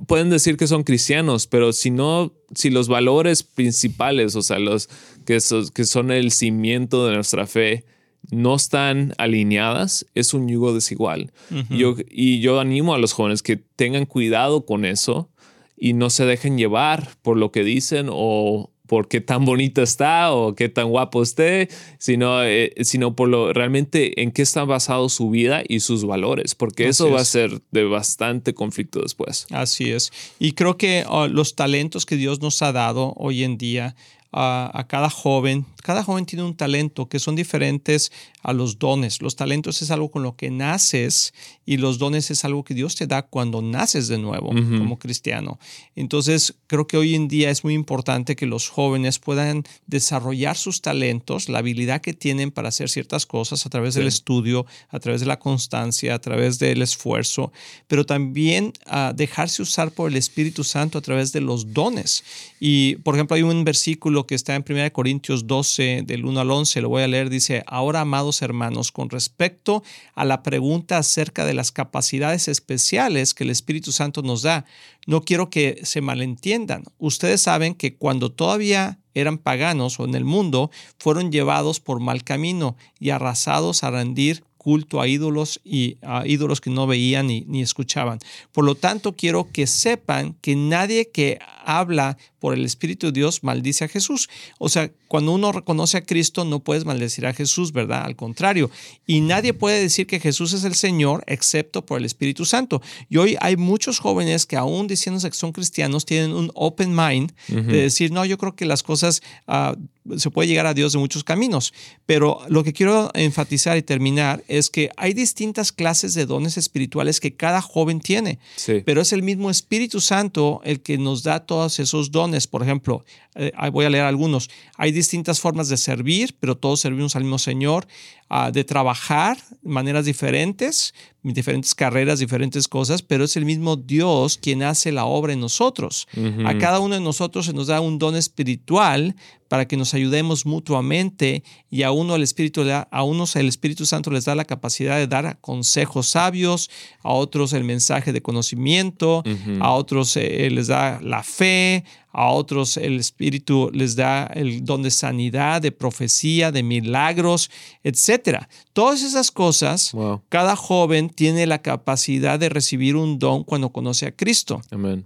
pueden 0.08 0.30
decir 0.30 0.58
que 0.58 0.68
son 0.68 0.84
cristianos, 0.84 1.48
pero 1.48 1.74
si 1.74 1.92
no, 1.92 2.34
si 2.54 2.70
los 2.70 2.88
valores 2.88 3.44
principales, 3.44 4.36
o 4.36 4.42
sea, 4.42 4.60
los 4.60 4.90
que, 5.26 5.40
que 5.74 5.86
son 5.86 6.12
el 6.12 6.32
cimiento 6.32 7.08
de 7.08 7.16
nuestra 7.16 7.48
fe, 7.48 7.86
no 8.32 8.56
están 8.56 9.14
alineadas, 9.18 10.06
es 10.16 10.34
un 10.34 10.48
yugo 10.48 10.74
desigual. 10.74 11.32
yo, 11.70 11.96
y 12.10 12.40
yo 12.40 12.60
animo 12.60 12.94
a 12.94 12.98
los 12.98 13.14
jóvenes 13.14 13.44
que 13.44 13.58
tengan 13.58 14.06
cuidado 14.06 14.66
con 14.66 14.86
eso 14.86 15.30
y 15.78 15.94
no 15.94 16.10
se 16.10 16.26
dejen 16.26 16.58
llevar 16.58 17.10
por 17.22 17.38
lo 17.38 17.52
que 17.52 17.64
dicen 17.64 18.08
o 18.10 18.72
por 18.88 19.08
qué 19.08 19.22
tan 19.22 19.46
bonita 19.46 19.82
está 19.82 20.32
o 20.32 20.56
qué 20.56 20.70
tan 20.70 20.90
guapo 20.90 21.22
esté, 21.24 21.70
sino, 21.98 22.44
eh, 22.44 22.74
sino 22.82 23.16
por 23.16 23.30
lo 23.30 23.54
realmente 23.54 24.22
en 24.22 24.32
qué 24.32 24.42
está 24.42 24.64
basado 24.64 25.10
su 25.10 25.30
vida 25.30 25.64
y 25.68 25.80
sus 25.80 26.06
valores, 26.06 26.56
porque 26.56 26.88
eso 26.88 27.12
va 27.12 27.22
a 27.22 27.26
ser 27.26 27.62
de 27.72 27.84
bastante 27.84 28.54
conflicto 28.54 29.02
después. 29.02 29.48
Así 29.52 29.92
es. 29.92 30.12
Y 30.40 30.54
creo 30.54 30.78
que 30.78 31.04
ah, 31.08 31.28
los 31.30 31.56
talentos 31.56 32.06
que 32.06 32.16
Dios 32.16 32.42
nos 32.42 32.62
ha 32.62 32.72
dado 32.72 33.14
hoy 33.18 33.44
en 33.44 33.58
día 33.58 33.96
a, 34.38 34.86
cada 34.90 35.10
joven. 35.10 35.66
Cada 35.82 36.04
joven 36.04 36.26
tiene 36.26 36.44
un 36.44 36.58
talento 36.58 37.08
que 37.08 37.20
son 37.20 37.36
diferentes 37.36 38.12
a 38.44 38.52
los 38.52 38.80
dones. 38.80 39.22
Los 39.22 39.36
talentos 39.36 39.82
es 39.82 39.92
algo 39.92 40.12
con 40.12 40.24
lo 40.24 40.36
que 40.36 40.52
naces 40.52 41.34
y 41.66 41.78
los 41.78 42.00
dones 42.00 42.30
es 42.32 42.44
algo 42.44 42.64
que 42.64 42.74
Dios 42.74 42.96
te 42.96 43.08
da 43.08 43.22
cuando 43.22 43.62
naces 43.62 44.08
de 44.08 44.18
nuevo 44.18 44.50
como 44.50 45.00
cristiano. 45.00 45.58
Entonces, 45.96 46.56
creo 46.68 46.86
que 46.86 46.98
hoy 46.98 47.16
en 47.16 47.28
día 47.28 47.50
es 47.50 47.64
muy 47.64 47.74
importante 47.74 48.36
que 48.36 48.46
los 48.46 48.68
jóvenes 48.68 49.20
puedan 49.20 49.64
desarrollar 49.88 50.58
sus 50.58 50.82
talentos, 50.82 51.48
la 51.48 51.60
habilidad 51.60 52.02
que 52.02 52.14
tienen 52.14 52.52
para 52.52 52.70
hacer 52.70 52.90
ciertas 52.90 53.26
cosas 53.26 53.66
a 53.66 53.70
través 53.70 53.94
del 53.94 54.08
estudio, 54.08 54.66
a 54.90 55.00
través 55.00 55.22
de 55.22 55.28
la 55.28 55.40
constancia, 55.40 56.14
a 56.14 56.20
través 56.20 56.60
del 56.60 56.82
esfuerzo, 56.82 57.54
pero 57.88 58.06
también 58.06 58.74
a 58.86 59.14
dejarse 59.16 59.62
usar 59.62 59.92
por 59.92 60.12
el 60.12 60.18
Espíritu 60.18 60.64
Santo 60.64 60.98
a 60.98 61.02
través 61.02 61.32
de 61.32 61.42
los 61.42 61.74
dones. 61.74 62.24
Y, 62.60 62.98
por 62.98 63.16
ejemplo, 63.16 63.36
hay 63.36 63.44
un 63.44 63.64
versículo 63.64 64.25
que 64.26 64.36
está 64.36 64.56
en 64.56 64.66
1 64.68 64.92
Corintios 64.94 65.48
12, 65.48 66.04
del 66.06 66.26
1 66.26 66.40
al 66.40 66.52
11, 66.52 66.82
lo 66.82 66.90
voy 66.90 67.04
a 67.04 67.08
leer, 67.08 67.30
dice, 67.30 67.64
ahora 67.68 68.02
amados 68.02 68.42
hermanos, 68.42 68.92
con 68.92 69.10
respecto 69.10 69.84
a 70.14 70.26
la 70.26 70.44
pregunta 70.44 70.98
acerca 70.98 71.46
de 71.46 71.54
las 71.54 71.72
capacidades 71.72 72.48
especiales 72.48 73.34
que 73.34 73.44
el 73.44 73.50
Espíritu 73.50 73.92
Santo 73.92 74.22
nos 74.22 74.42
da, 74.42 74.66
no 75.08 75.22
quiero 75.22 75.50
que 75.50 75.80
se 75.84 76.02
malentiendan. 76.02 76.84
Ustedes 76.98 77.42
saben 77.42 77.76
que 77.76 77.96
cuando 77.96 78.32
todavía 78.32 79.00
eran 79.14 79.38
paganos 79.38 80.00
o 80.00 80.06
en 80.06 80.16
el 80.16 80.26
mundo, 80.26 80.72
fueron 81.00 81.32
llevados 81.32 81.80
por 81.80 82.00
mal 82.00 82.24
camino 82.24 82.76
y 83.00 83.12
arrasados 83.12 83.84
a 83.84 83.92
rendir 83.92 84.44
culto 84.66 85.00
a 85.00 85.08
ídolos 85.08 85.62
y 85.64 85.98
a 86.02 86.26
ídolos 86.26 86.60
que 86.60 86.72
no 86.72 86.88
veían 86.88 87.28
ni, 87.28 87.42
ni, 87.42 87.62
escuchaban. 87.62 88.18
Por 88.52 88.66
lo 88.66 88.74
tanto, 88.74 89.16
quiero 89.16 89.52
que 89.52 89.68
sepan 89.68 90.34
que 90.42 90.56
nadie 90.56 91.12
que 91.12 91.38
habla 91.66 92.18
por 92.40 92.54
el 92.54 92.64
Espíritu 92.64 93.08
de 93.08 93.14
Dios 93.14 93.44
maldice 93.44 93.86
a 93.86 93.88
Jesús. 93.88 94.30
O 94.60 94.70
sea, 94.70 94.92
cuando 95.08 95.32
uno 95.32 95.52
reconoce 95.52 95.98
a 95.98 96.06
Cristo 96.06 96.46
no 96.46 96.60
puedes 96.60 96.86
maldecir 96.86 97.26
a 97.26 97.34
Jesús, 97.34 97.72
¿verdad? 97.72 98.04
Al 98.06 98.16
contrario. 98.16 98.70
Y 99.08 99.22
nadie 99.22 99.54
puede 99.54 99.82
decir 99.82 100.08
que 100.08 100.20
Jesús 100.20 100.54
es 100.54 100.64
el 100.64 100.76
Señor 100.76 101.24
excepto 101.28 101.86
por 101.86 102.00
el 102.00 102.06
Espíritu 102.06 102.46
Santo. 102.46 102.82
Y 103.10 103.18
hoy 103.18 103.36
hay 103.42 103.58
muchos 103.58 104.00
jóvenes 104.00 104.46
que 104.46 104.58
aún 104.58 104.88
diciéndose 104.88 105.30
que 105.30 105.36
son 105.36 105.52
cristianos 105.52 106.06
tienen 106.06 106.34
un 106.34 106.52
open 106.54 106.96
mind 106.96 107.34
de 107.48 107.82
decir, 107.82 108.12
no, 108.12 108.26
yo 108.26 108.38
creo 108.38 108.56
que 108.56 108.66
las 108.66 108.84
cosas 108.84 109.22
uh, 109.48 109.76
se 110.18 110.30
puede 110.30 110.48
llegar 110.48 110.68
a 110.68 110.74
Dios 110.74 110.94
de 110.94 111.00
muchos 111.00 111.24
caminos. 111.24 111.74
Pero 112.06 112.42
lo 112.48 112.64
que 112.64 112.74
quiero 112.74 113.10
enfatizar 113.14 113.78
y 113.78 113.82
terminar 113.82 114.44
es 114.48 114.70
que 114.70 114.92
hay 114.98 115.14
distintas 115.14 115.72
clases 115.72 116.14
de 116.14 116.26
dones 116.26 116.58
espirituales 116.58 117.20
que 117.20 117.36
cada 117.36 117.62
joven 117.62 118.00
tiene. 118.00 118.40
Sí. 118.56 118.84
Pero 118.86 119.02
es 119.02 119.14
el 119.14 119.24
mismo 119.24 119.50
Espíritu 119.50 120.02
Santo 120.02 120.62
el 120.64 120.82
que 120.82 120.98
nos 120.98 121.24
da 121.24 121.46
todos 121.56 121.80
esos 121.80 122.12
dones. 122.12 122.48
Por 122.48 122.64
ejemplo, 122.64 123.06
eh, 123.36 123.54
voy 123.72 123.86
a 123.86 123.90
leer 123.90 124.04
algunos. 124.04 124.50
Hay 124.76 124.92
distintas 124.92 125.40
formas 125.40 125.70
de 125.70 125.78
servir, 125.78 126.36
pero 126.38 126.58
todos 126.58 126.82
servimos 126.82 127.16
al 127.16 127.24
mismo 127.24 127.40
Señor, 127.40 127.88
uh, 128.30 128.52
de 128.52 128.64
trabajar 128.64 129.38
maneras 129.64 130.06
diferentes, 130.06 130.94
diferentes 131.24 131.74
carreras, 131.74 132.20
diferentes 132.20 132.68
cosas, 132.68 133.02
pero 133.02 133.24
es 133.24 133.36
el 133.36 133.46
mismo 133.46 133.76
Dios 133.76 134.38
quien 134.38 134.62
hace 134.62 134.92
la 134.92 135.06
obra 135.06 135.34
en 135.34 135.40
nosotros. 135.40 136.08
A 136.46 136.58
cada 136.58 136.80
uno 136.80 136.94
de 136.94 137.02
nosotros 137.02 137.48
se 137.48 137.54
nos 137.54 137.68
da 137.68 137.82
un 137.82 137.98
don 137.98 138.16
espiritual 138.16 139.16
para 139.48 139.68
que 139.68 139.78
nos 139.78 139.94
ayudemos 139.94 140.46
mutuamente 140.46 141.44
y 141.70 141.84
a 141.84 141.92
uno 141.92 142.16
el 142.16 142.24
Espíritu 142.24 142.62
a 142.70 143.04
unos 143.04 143.36
el 143.36 143.48
Espíritu 143.48 143.86
Santo 143.86 144.12
les 144.12 144.26
da 144.26 144.36
la 144.36 144.46
capacidad 144.46 144.98
de 144.98 145.08
dar 145.08 145.40
consejos 145.42 146.10
sabios, 146.10 146.70
a 147.02 147.12
otros 147.12 147.54
el 147.54 147.64
mensaje 147.64 148.12
de 148.14 148.22
conocimiento, 148.22 149.24
a 149.60 149.72
otros 149.72 150.16
eh, 150.18 150.50
les 150.52 150.68
da 150.68 151.00
la 151.02 151.24
fe, 151.24 151.84
a 152.18 152.32
otros 152.32 152.78
el 152.78 152.98
Espíritu 152.98 153.70
les 153.74 153.98
da 153.98 154.26
el 154.28 154.64
don 154.64 154.82
de 154.82 154.90
sanidad, 154.90 155.62
de 155.62 155.74
profecía, 155.74 156.50
de 156.50 156.64
milagros, 156.64 157.52
etcétera. 157.84 158.48
Todas 158.72 159.04
esas 159.04 159.32
cosas, 159.32 159.92
cada 160.30 160.56
joven 160.56 161.10
tiene 161.10 161.46
la 161.46 161.62
capacidad 161.62 162.40
de 162.40 162.48
recibir 162.48 162.96
un 162.96 163.20
don 163.20 163.44
cuando 163.44 163.70
conoce 163.70 164.06
a 164.06 164.16
Cristo. 164.16 164.62
Amén. 164.72 165.06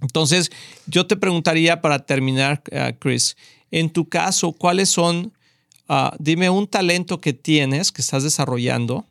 Entonces, 0.00 0.50
yo 0.86 1.06
te 1.06 1.16
preguntaría 1.16 1.82
para 1.82 1.98
terminar, 1.98 2.62
uh, 2.72 2.96
Chris, 2.98 3.36
en 3.70 3.90
tu 3.90 4.08
caso, 4.08 4.52
¿cuáles 4.52 4.88
son, 4.88 5.34
uh, 5.90 6.16
dime 6.18 6.48
un 6.48 6.66
talento 6.66 7.20
que 7.20 7.34
tienes, 7.34 7.92
que 7.92 8.00
estás 8.00 8.22
desarrollando, 8.22 9.04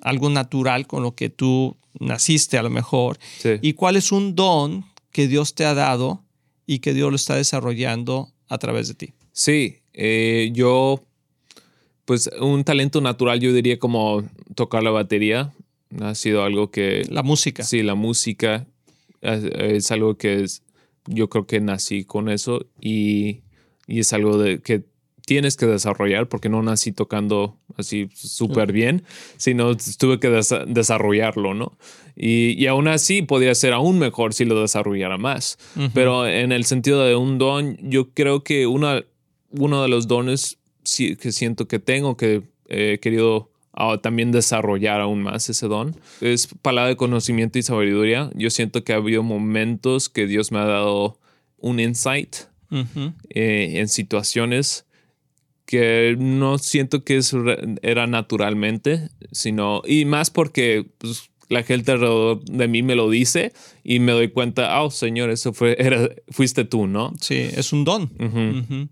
algo 0.00 0.30
natural 0.30 0.86
con 0.86 1.02
lo 1.02 1.16
que 1.16 1.28
tú 1.28 1.76
naciste 1.98 2.56
a 2.56 2.62
lo 2.62 2.70
mejor, 2.70 3.18
sí. 3.40 3.54
y 3.62 3.72
cuál 3.72 3.96
es 3.96 4.12
un 4.12 4.36
don 4.36 4.84
que 5.10 5.26
Dios 5.26 5.54
te 5.54 5.64
ha 5.64 5.74
dado 5.74 6.22
y 6.66 6.78
que 6.78 6.94
Dios 6.94 7.10
lo 7.10 7.16
está 7.16 7.36
desarrollando 7.36 8.32
a 8.48 8.58
través 8.58 8.88
de 8.88 8.94
ti. 8.94 9.12
Sí, 9.32 9.78
eh, 9.92 10.50
yo, 10.52 11.02
pues 12.04 12.30
un 12.40 12.64
talento 12.64 13.00
natural 13.00 13.40
yo 13.40 13.52
diría 13.52 13.78
como 13.78 14.22
tocar 14.54 14.82
la 14.82 14.90
batería. 14.90 15.52
Ha 16.00 16.14
sido 16.14 16.42
algo 16.42 16.70
que... 16.70 17.04
La 17.08 17.22
música. 17.22 17.62
Sí, 17.62 17.82
la 17.82 17.94
música 17.94 18.66
es, 19.20 19.44
es 19.44 19.90
algo 19.90 20.16
que 20.16 20.42
es, 20.42 20.62
yo 21.06 21.28
creo 21.28 21.46
que 21.46 21.60
nací 21.60 22.04
con 22.04 22.28
eso 22.28 22.66
y, 22.80 23.40
y 23.86 24.00
es 24.00 24.12
algo 24.12 24.38
de, 24.38 24.60
que 24.60 24.84
tienes 25.26 25.56
que 25.56 25.66
desarrollar 25.66 26.28
porque 26.28 26.48
no 26.48 26.62
nací 26.62 26.92
tocando 26.92 27.56
así 27.76 28.08
súper 28.14 28.72
bien, 28.72 29.04
sino 29.36 29.74
tuve 29.98 30.20
que 30.20 30.28
desa- 30.30 30.64
desarrollarlo, 30.66 31.54
¿no? 31.54 31.76
Y, 32.16 32.52
y 32.62 32.66
aún 32.66 32.88
así 32.88 33.22
podría 33.22 33.54
ser 33.54 33.72
aún 33.72 33.98
mejor 33.98 34.34
si 34.34 34.44
lo 34.44 34.60
desarrollara 34.60 35.16
más. 35.18 35.58
Pero 35.94 36.26
en 36.28 36.52
el 36.52 36.64
sentido 36.64 37.04
de 37.04 37.16
un 37.16 37.38
don, 37.38 37.76
yo 37.80 38.10
creo 38.10 38.44
que 38.44 38.66
una, 38.66 39.02
uno 39.50 39.82
de 39.82 39.88
los 39.88 40.06
dones 40.06 40.58
que 40.84 41.32
siento 41.32 41.66
que 41.66 41.78
tengo, 41.78 42.16
que 42.16 42.42
he 42.68 42.98
querido 43.00 43.50
ah, 43.72 43.98
también 44.02 44.30
desarrollar 44.30 45.00
aún 45.00 45.22
más 45.22 45.48
ese 45.48 45.66
don, 45.66 45.96
es 46.20 46.48
palabra 46.62 46.90
de 46.90 46.96
conocimiento 46.96 47.58
y 47.58 47.62
sabiduría. 47.62 48.30
Yo 48.34 48.50
siento 48.50 48.84
que 48.84 48.92
ha 48.92 48.96
habido 48.96 49.22
momentos 49.22 50.08
que 50.10 50.26
Dios 50.26 50.52
me 50.52 50.58
ha 50.58 50.66
dado 50.66 51.18
un 51.58 51.80
insight 51.80 52.36
Ujú. 52.70 53.12
eh, 53.30 53.72
en 53.76 53.88
situaciones 53.88 54.84
que 55.66 56.16
no 56.18 56.58
siento 56.58 57.04
que 57.04 57.16
eso 57.16 57.40
re- 57.42 57.76
era 57.82 58.06
naturalmente, 58.06 59.08
sino, 59.32 59.82
y 59.86 60.04
más 60.04 60.30
porque 60.30 60.86
pues, 60.98 61.30
la 61.48 61.62
gente 61.62 61.92
alrededor 61.92 62.44
de 62.44 62.68
mí 62.68 62.82
me 62.82 62.94
lo 62.94 63.08
dice 63.10 63.52
y 63.82 63.98
me 63.98 64.12
doy 64.12 64.28
cuenta, 64.28 64.80
oh, 64.82 64.90
señor, 64.90 65.30
eso 65.30 65.52
fue, 65.52 65.76
era, 65.78 66.08
fuiste 66.28 66.64
tú, 66.64 66.86
¿no? 66.86 67.12
Sí, 67.20 67.36
es 67.36 67.72
un 67.72 67.84
don. 67.84 68.04
Ujú. 68.18 68.88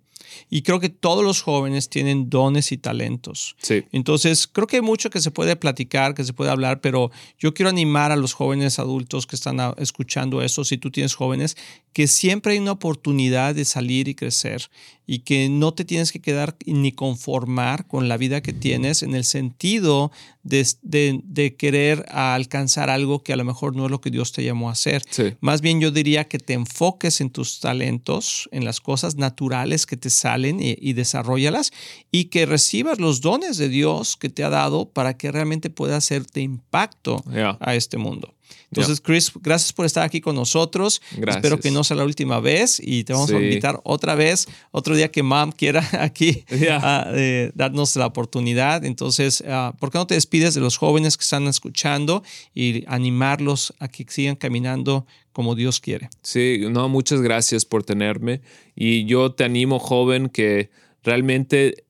Y 0.49 0.63
creo 0.63 0.81
que 0.81 0.89
todos 0.89 1.23
los 1.23 1.43
jóvenes 1.43 1.91
tienen 1.91 2.31
dones 2.31 2.73
y 2.73 2.79
talentos. 2.79 3.55
Sí. 3.61 3.85
Entonces, 3.93 4.47
creo 4.47 4.67
que 4.67 4.77
hay 4.77 4.83
mucho 4.83 5.11
que 5.11 5.21
se 5.21 5.31
puede 5.31 5.57
platicar, 5.57 6.15
que 6.15 6.25
se 6.25 6.33
puede 6.33 6.51
hablar, 6.51 6.81
pero 6.81 7.11
yo 7.39 7.53
quiero 7.53 7.69
animar 7.69 8.13
a 8.13 8.17
los 8.17 8.33
jóvenes 8.33 8.79
adultos 8.79 9.27
que 9.27 9.37
están 9.37 9.59
escuchando 9.77 10.41
esto, 10.41 10.65
si 10.65 10.79
tú 10.79 10.91
tienes 10.91 11.15
jóvenes, 11.15 11.57
que 11.93 12.07
siempre 12.07 12.55
hay 12.55 12.61
una 12.61 12.73
oportunidad 12.73 13.55
de 13.55 13.67
salir 13.67 14.09
y 14.09 14.15
crecer 14.15 14.71
y 15.15 15.19
que 15.21 15.51
no 15.51 15.75
te 15.75 15.85
tienes 15.85 16.11
que 16.11 16.21
quedar 16.23 16.57
ni 16.65 16.91
conformar 16.93 17.87
con 17.87 18.09
la 18.09 18.17
vida 18.17 18.41
que 18.41 18.55
tienes 18.55 19.03
en 19.03 19.15
el 19.15 19.25
sentido 19.25 20.11
de, 20.43 20.67
de- 20.81 21.21
de 21.25 21.55
querer 21.55 22.07
alcanzar 22.09 22.89
algo 22.89 23.23
que 23.23 23.35
a 23.35 23.37
lo 23.37 23.45
mejor 23.45 23.77
no 23.77 23.85
es 23.85 23.91
lo 23.91 24.01
que 24.01 24.11
Dios 24.11 24.33
te 24.33 24.43
llamó 24.43 24.71
a 24.71 24.73
hacer. 24.73 25.03
Sí. 25.11 25.35
Más 25.41 25.61
bien 25.61 25.81
yo 25.83 25.91
diría 25.91 26.25
que 26.29 26.39
te 26.39 26.55
enfoques 26.55 27.21
en 27.21 27.29
tus 27.29 27.61
talentos, 27.61 28.49
en 28.53 28.65
las 28.65 28.81
cosas 28.81 29.17
naturales 29.17 29.85
que 29.85 29.99
te 29.99 30.09
salen 30.09 30.63
y, 30.63 30.77
y 30.81 30.95
desarrollalas 30.95 31.73
y 32.11 32.25
que 32.33 32.47
recibas 32.47 32.99
los 32.99 33.21
dones 33.21 33.59
de 33.59 33.69
Dios 33.69 34.17
que 34.17 34.31
te 34.31 34.45
ha 34.45 34.49
dado 34.49 34.89
para 34.89 35.19
que 35.19 35.31
realmente 35.31 35.69
pueda 35.69 35.97
hacerte 35.99 36.41
impacto 36.41 37.23
Yeah. 37.31 37.59
a 37.61 37.75
este 37.75 37.99
mundo. 37.99 38.33
Entonces, 38.71 39.01
Chris, 39.01 39.33
gracias 39.41 39.73
por 39.73 39.87
estar 39.87 40.05
aquí 40.05 40.21
con 40.21 40.35
nosotros. 40.35 41.03
Gracias. 41.17 41.37
Espero 41.37 41.61
que 41.61 41.71
no 41.71 41.85
sea 41.85 41.97
la 41.97 42.05
última 42.05 42.41
vez 42.41 42.81
y 42.83 43.05
te 43.05 43.13
vamos 43.13 43.31
a 43.31 43.41
invitar 43.41 43.81
otra 43.85 44.15
vez, 44.15 44.47
otro 44.71 44.95
día 44.95 45.11
que 45.11 45.23
Mam 45.23 45.53
quiera 45.53 45.87
aquí 46.01 46.45
Yeah. 46.49 46.81
ah, 46.83 47.07
eh, 47.15 47.53
darnos 47.55 47.97
la 47.97 48.07
oportunidad. 48.07 48.85
Entonces, 48.85 49.43
ah, 49.47 49.75
¿por 49.79 49.91
qué 49.91 49.99
no 49.99 50.07
te 50.07 50.15
despides 50.15 50.55
de 50.55 50.61
los 50.61 50.77
jóvenes 50.77 51.17
que 51.17 51.23
están 51.23 51.47
escuchando 51.47 52.23
y 52.55 52.85
animarlos 52.87 53.75
a 53.79 53.89
que 53.89 54.05
sigan 54.09 54.37
caminando 54.37 55.07
como 55.33 55.55
Dios 55.55 55.81
quiere? 55.81 56.09
Sí, 56.23 56.61
no, 56.71 56.89
muchas 56.89 57.21
gracias 57.21 57.65
por 57.65 57.85
tenerme. 57.85 58.41
Y 58.77 59.05
yo 59.07 59.33
te 59.33 59.45
animo, 59.45 59.79
joven, 59.79 60.29
que 60.29 60.71
realmente 61.03 61.85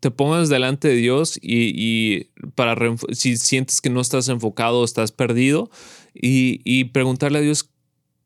te 0.00 0.10
pongas 0.10 0.48
delante 0.48 0.88
de 0.88 0.96
Dios 0.96 1.38
y, 1.40 1.72
y 1.74 2.30
para 2.54 2.76
si 3.12 3.36
sientes 3.36 3.80
que 3.80 3.90
no 3.90 4.00
estás 4.00 4.28
enfocado, 4.28 4.84
estás 4.84 5.12
perdido, 5.12 5.70
y, 6.14 6.60
y 6.64 6.84
preguntarle 6.84 7.38
a 7.38 7.42
Dios 7.42 7.70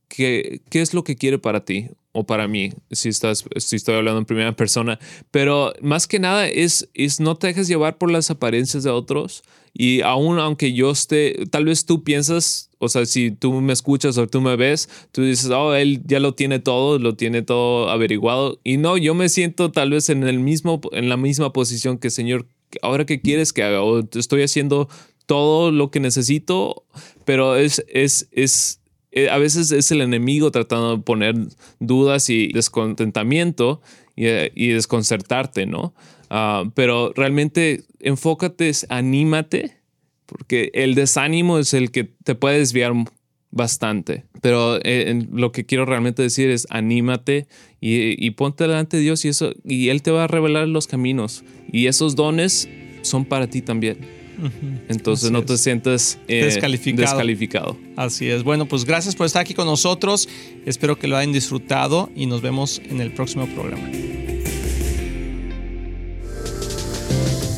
qué, 0.09 0.61
qué 0.71 0.81
es 0.81 0.95
lo 0.95 1.05
que 1.05 1.17
quiere 1.17 1.39
para 1.39 1.65
ti 1.65 1.89
o 2.13 2.27
para 2.27 2.49
mí, 2.49 2.73
si, 2.91 3.09
estás, 3.09 3.45
si 3.57 3.77
estoy 3.77 3.95
hablando 3.95 4.19
en 4.19 4.25
primera 4.25 4.57
persona. 4.57 4.99
Pero 5.31 5.73
más 5.81 6.07
que 6.07 6.19
nada 6.19 6.49
es, 6.49 6.89
es 6.95 7.21
no 7.21 7.37
te 7.37 7.49
dejes 7.49 7.69
llevar 7.69 7.99
por 7.99 8.11
las 8.11 8.31
apariencias 8.31 8.83
de 8.83 8.91
otros. 8.91 9.43
Y 9.73 10.01
aún 10.01 10.41
aunque 10.41 10.73
yo 10.73 10.91
esté, 10.91 11.47
tal 11.51 11.67
vez 11.67 11.87
tú 11.87 12.03
piensas, 12.03 12.71
o 12.79 12.89
sea, 12.89 13.07
si 13.07 13.31
tú 13.31 13.53
me 13.61 13.73
escuchas 13.73 14.19
o 14.19 14.27
tú 14.27 14.41
me 14.41 14.57
ves, 14.57 14.89
tú 15.13 15.23
dices, 15.23 15.51
oh, 15.51 15.75
él 15.75 16.03
ya 16.05 16.19
lo 16.19 16.35
tiene 16.35 16.59
todo, 16.59 16.99
lo 16.99 17.15
tiene 17.15 17.43
todo 17.43 17.89
averiguado. 17.89 18.59
Y 18.65 18.79
no, 18.79 18.97
yo 18.97 19.15
me 19.15 19.29
siento 19.29 19.71
tal 19.71 19.91
vez 19.91 20.09
en, 20.09 20.25
el 20.25 20.41
mismo, 20.41 20.81
en 20.91 21.09
la 21.09 21.17
misma 21.17 21.53
posición 21.53 21.99
que 21.99 22.11
Señor, 22.11 22.47
ahora 22.83 23.07
qué 23.07 23.21
quieres 23.21 23.53
que 23.53 23.63
haga? 23.63 23.83
O 23.83 24.01
estoy 24.13 24.43
haciendo 24.43 24.89
todo 25.27 25.71
lo 25.71 25.93
que 25.93 26.01
necesito, 26.01 26.83
pero 27.25 27.55
es, 27.55 27.85
es, 27.89 28.29
es, 28.33 28.80
a 29.31 29.39
veces 29.39 29.73
es 29.73 29.91
el 29.91 30.01
enemigo 30.01 30.51
tratando 30.51 30.97
de 30.97 31.03
poner 31.03 31.35
dudas 31.79 32.31
y 32.31 32.49
descontentamiento 32.49 33.81
y, 34.17 34.27
eh, 34.27 34.53
desconcertarte, 34.55 35.67
¿no? 35.67 35.95
Ah, 36.29 36.65
pero 36.75 37.13
realmente 37.15 37.85
enfócate, 37.99 38.71
anímate, 38.89 39.79
porque 40.27 40.71
el 40.75 40.95
desánimo 40.95 41.59
es 41.59 41.75
el 41.75 41.91
que 41.91 42.05
te 42.05 42.35
puede 42.35 42.59
desviar 42.59 42.93
bastante. 43.51 44.25
Pero 44.41 44.79
eh, 44.85 45.27
lo 45.33 45.51
que 45.51 45.67
quiero 45.67 45.87
realmente 45.87 46.23
decir 46.23 46.51
es 46.51 46.67
anímate 46.71 47.47
y, 47.81 48.25
y 48.25 48.31
ponte 48.31 48.65
delante 48.65 48.97
de 48.97 49.03
Dios 49.03 49.25
y 49.25 49.29
eso 49.29 49.53
y 49.65 49.89
Él 49.89 50.03
te 50.03 50.13
va 50.13 50.25
a 50.25 50.29
revelar 50.29 50.69
los 50.69 50.87
caminos 50.87 51.43
y 51.73 51.87
esos 51.87 52.15
dones 52.15 52.69
son 53.03 53.25
para 53.25 53.49
ti 53.49 53.61
también. 53.63 54.20
Entonces 54.89 55.25
Así 55.27 55.33
no 55.33 55.41
es. 55.41 55.47
te 55.47 55.59
sientas 55.59 56.19
eh, 56.29 56.45
Descalificado. 56.45 57.03
descalificado. 57.03 57.77
Así 57.97 58.29
es. 58.29 58.43
Bueno, 58.43 58.67
pues 58.67 58.85
gracias 58.85 59.15
por 59.17 59.27
estar 59.27 59.43
aquí 59.43 59.55
con 59.55 59.67
nosotros. 59.67 60.29
Espero 60.67 60.99
que 60.99 61.09
lo 61.09 61.17
hayan 61.17 61.33
disfrutado 61.33 62.11
y 62.15 62.27
nos 62.27 62.41
vemos 62.43 62.81
en 62.91 63.01
el 63.01 63.13
próximo 63.13 63.47
programa. 63.47 63.89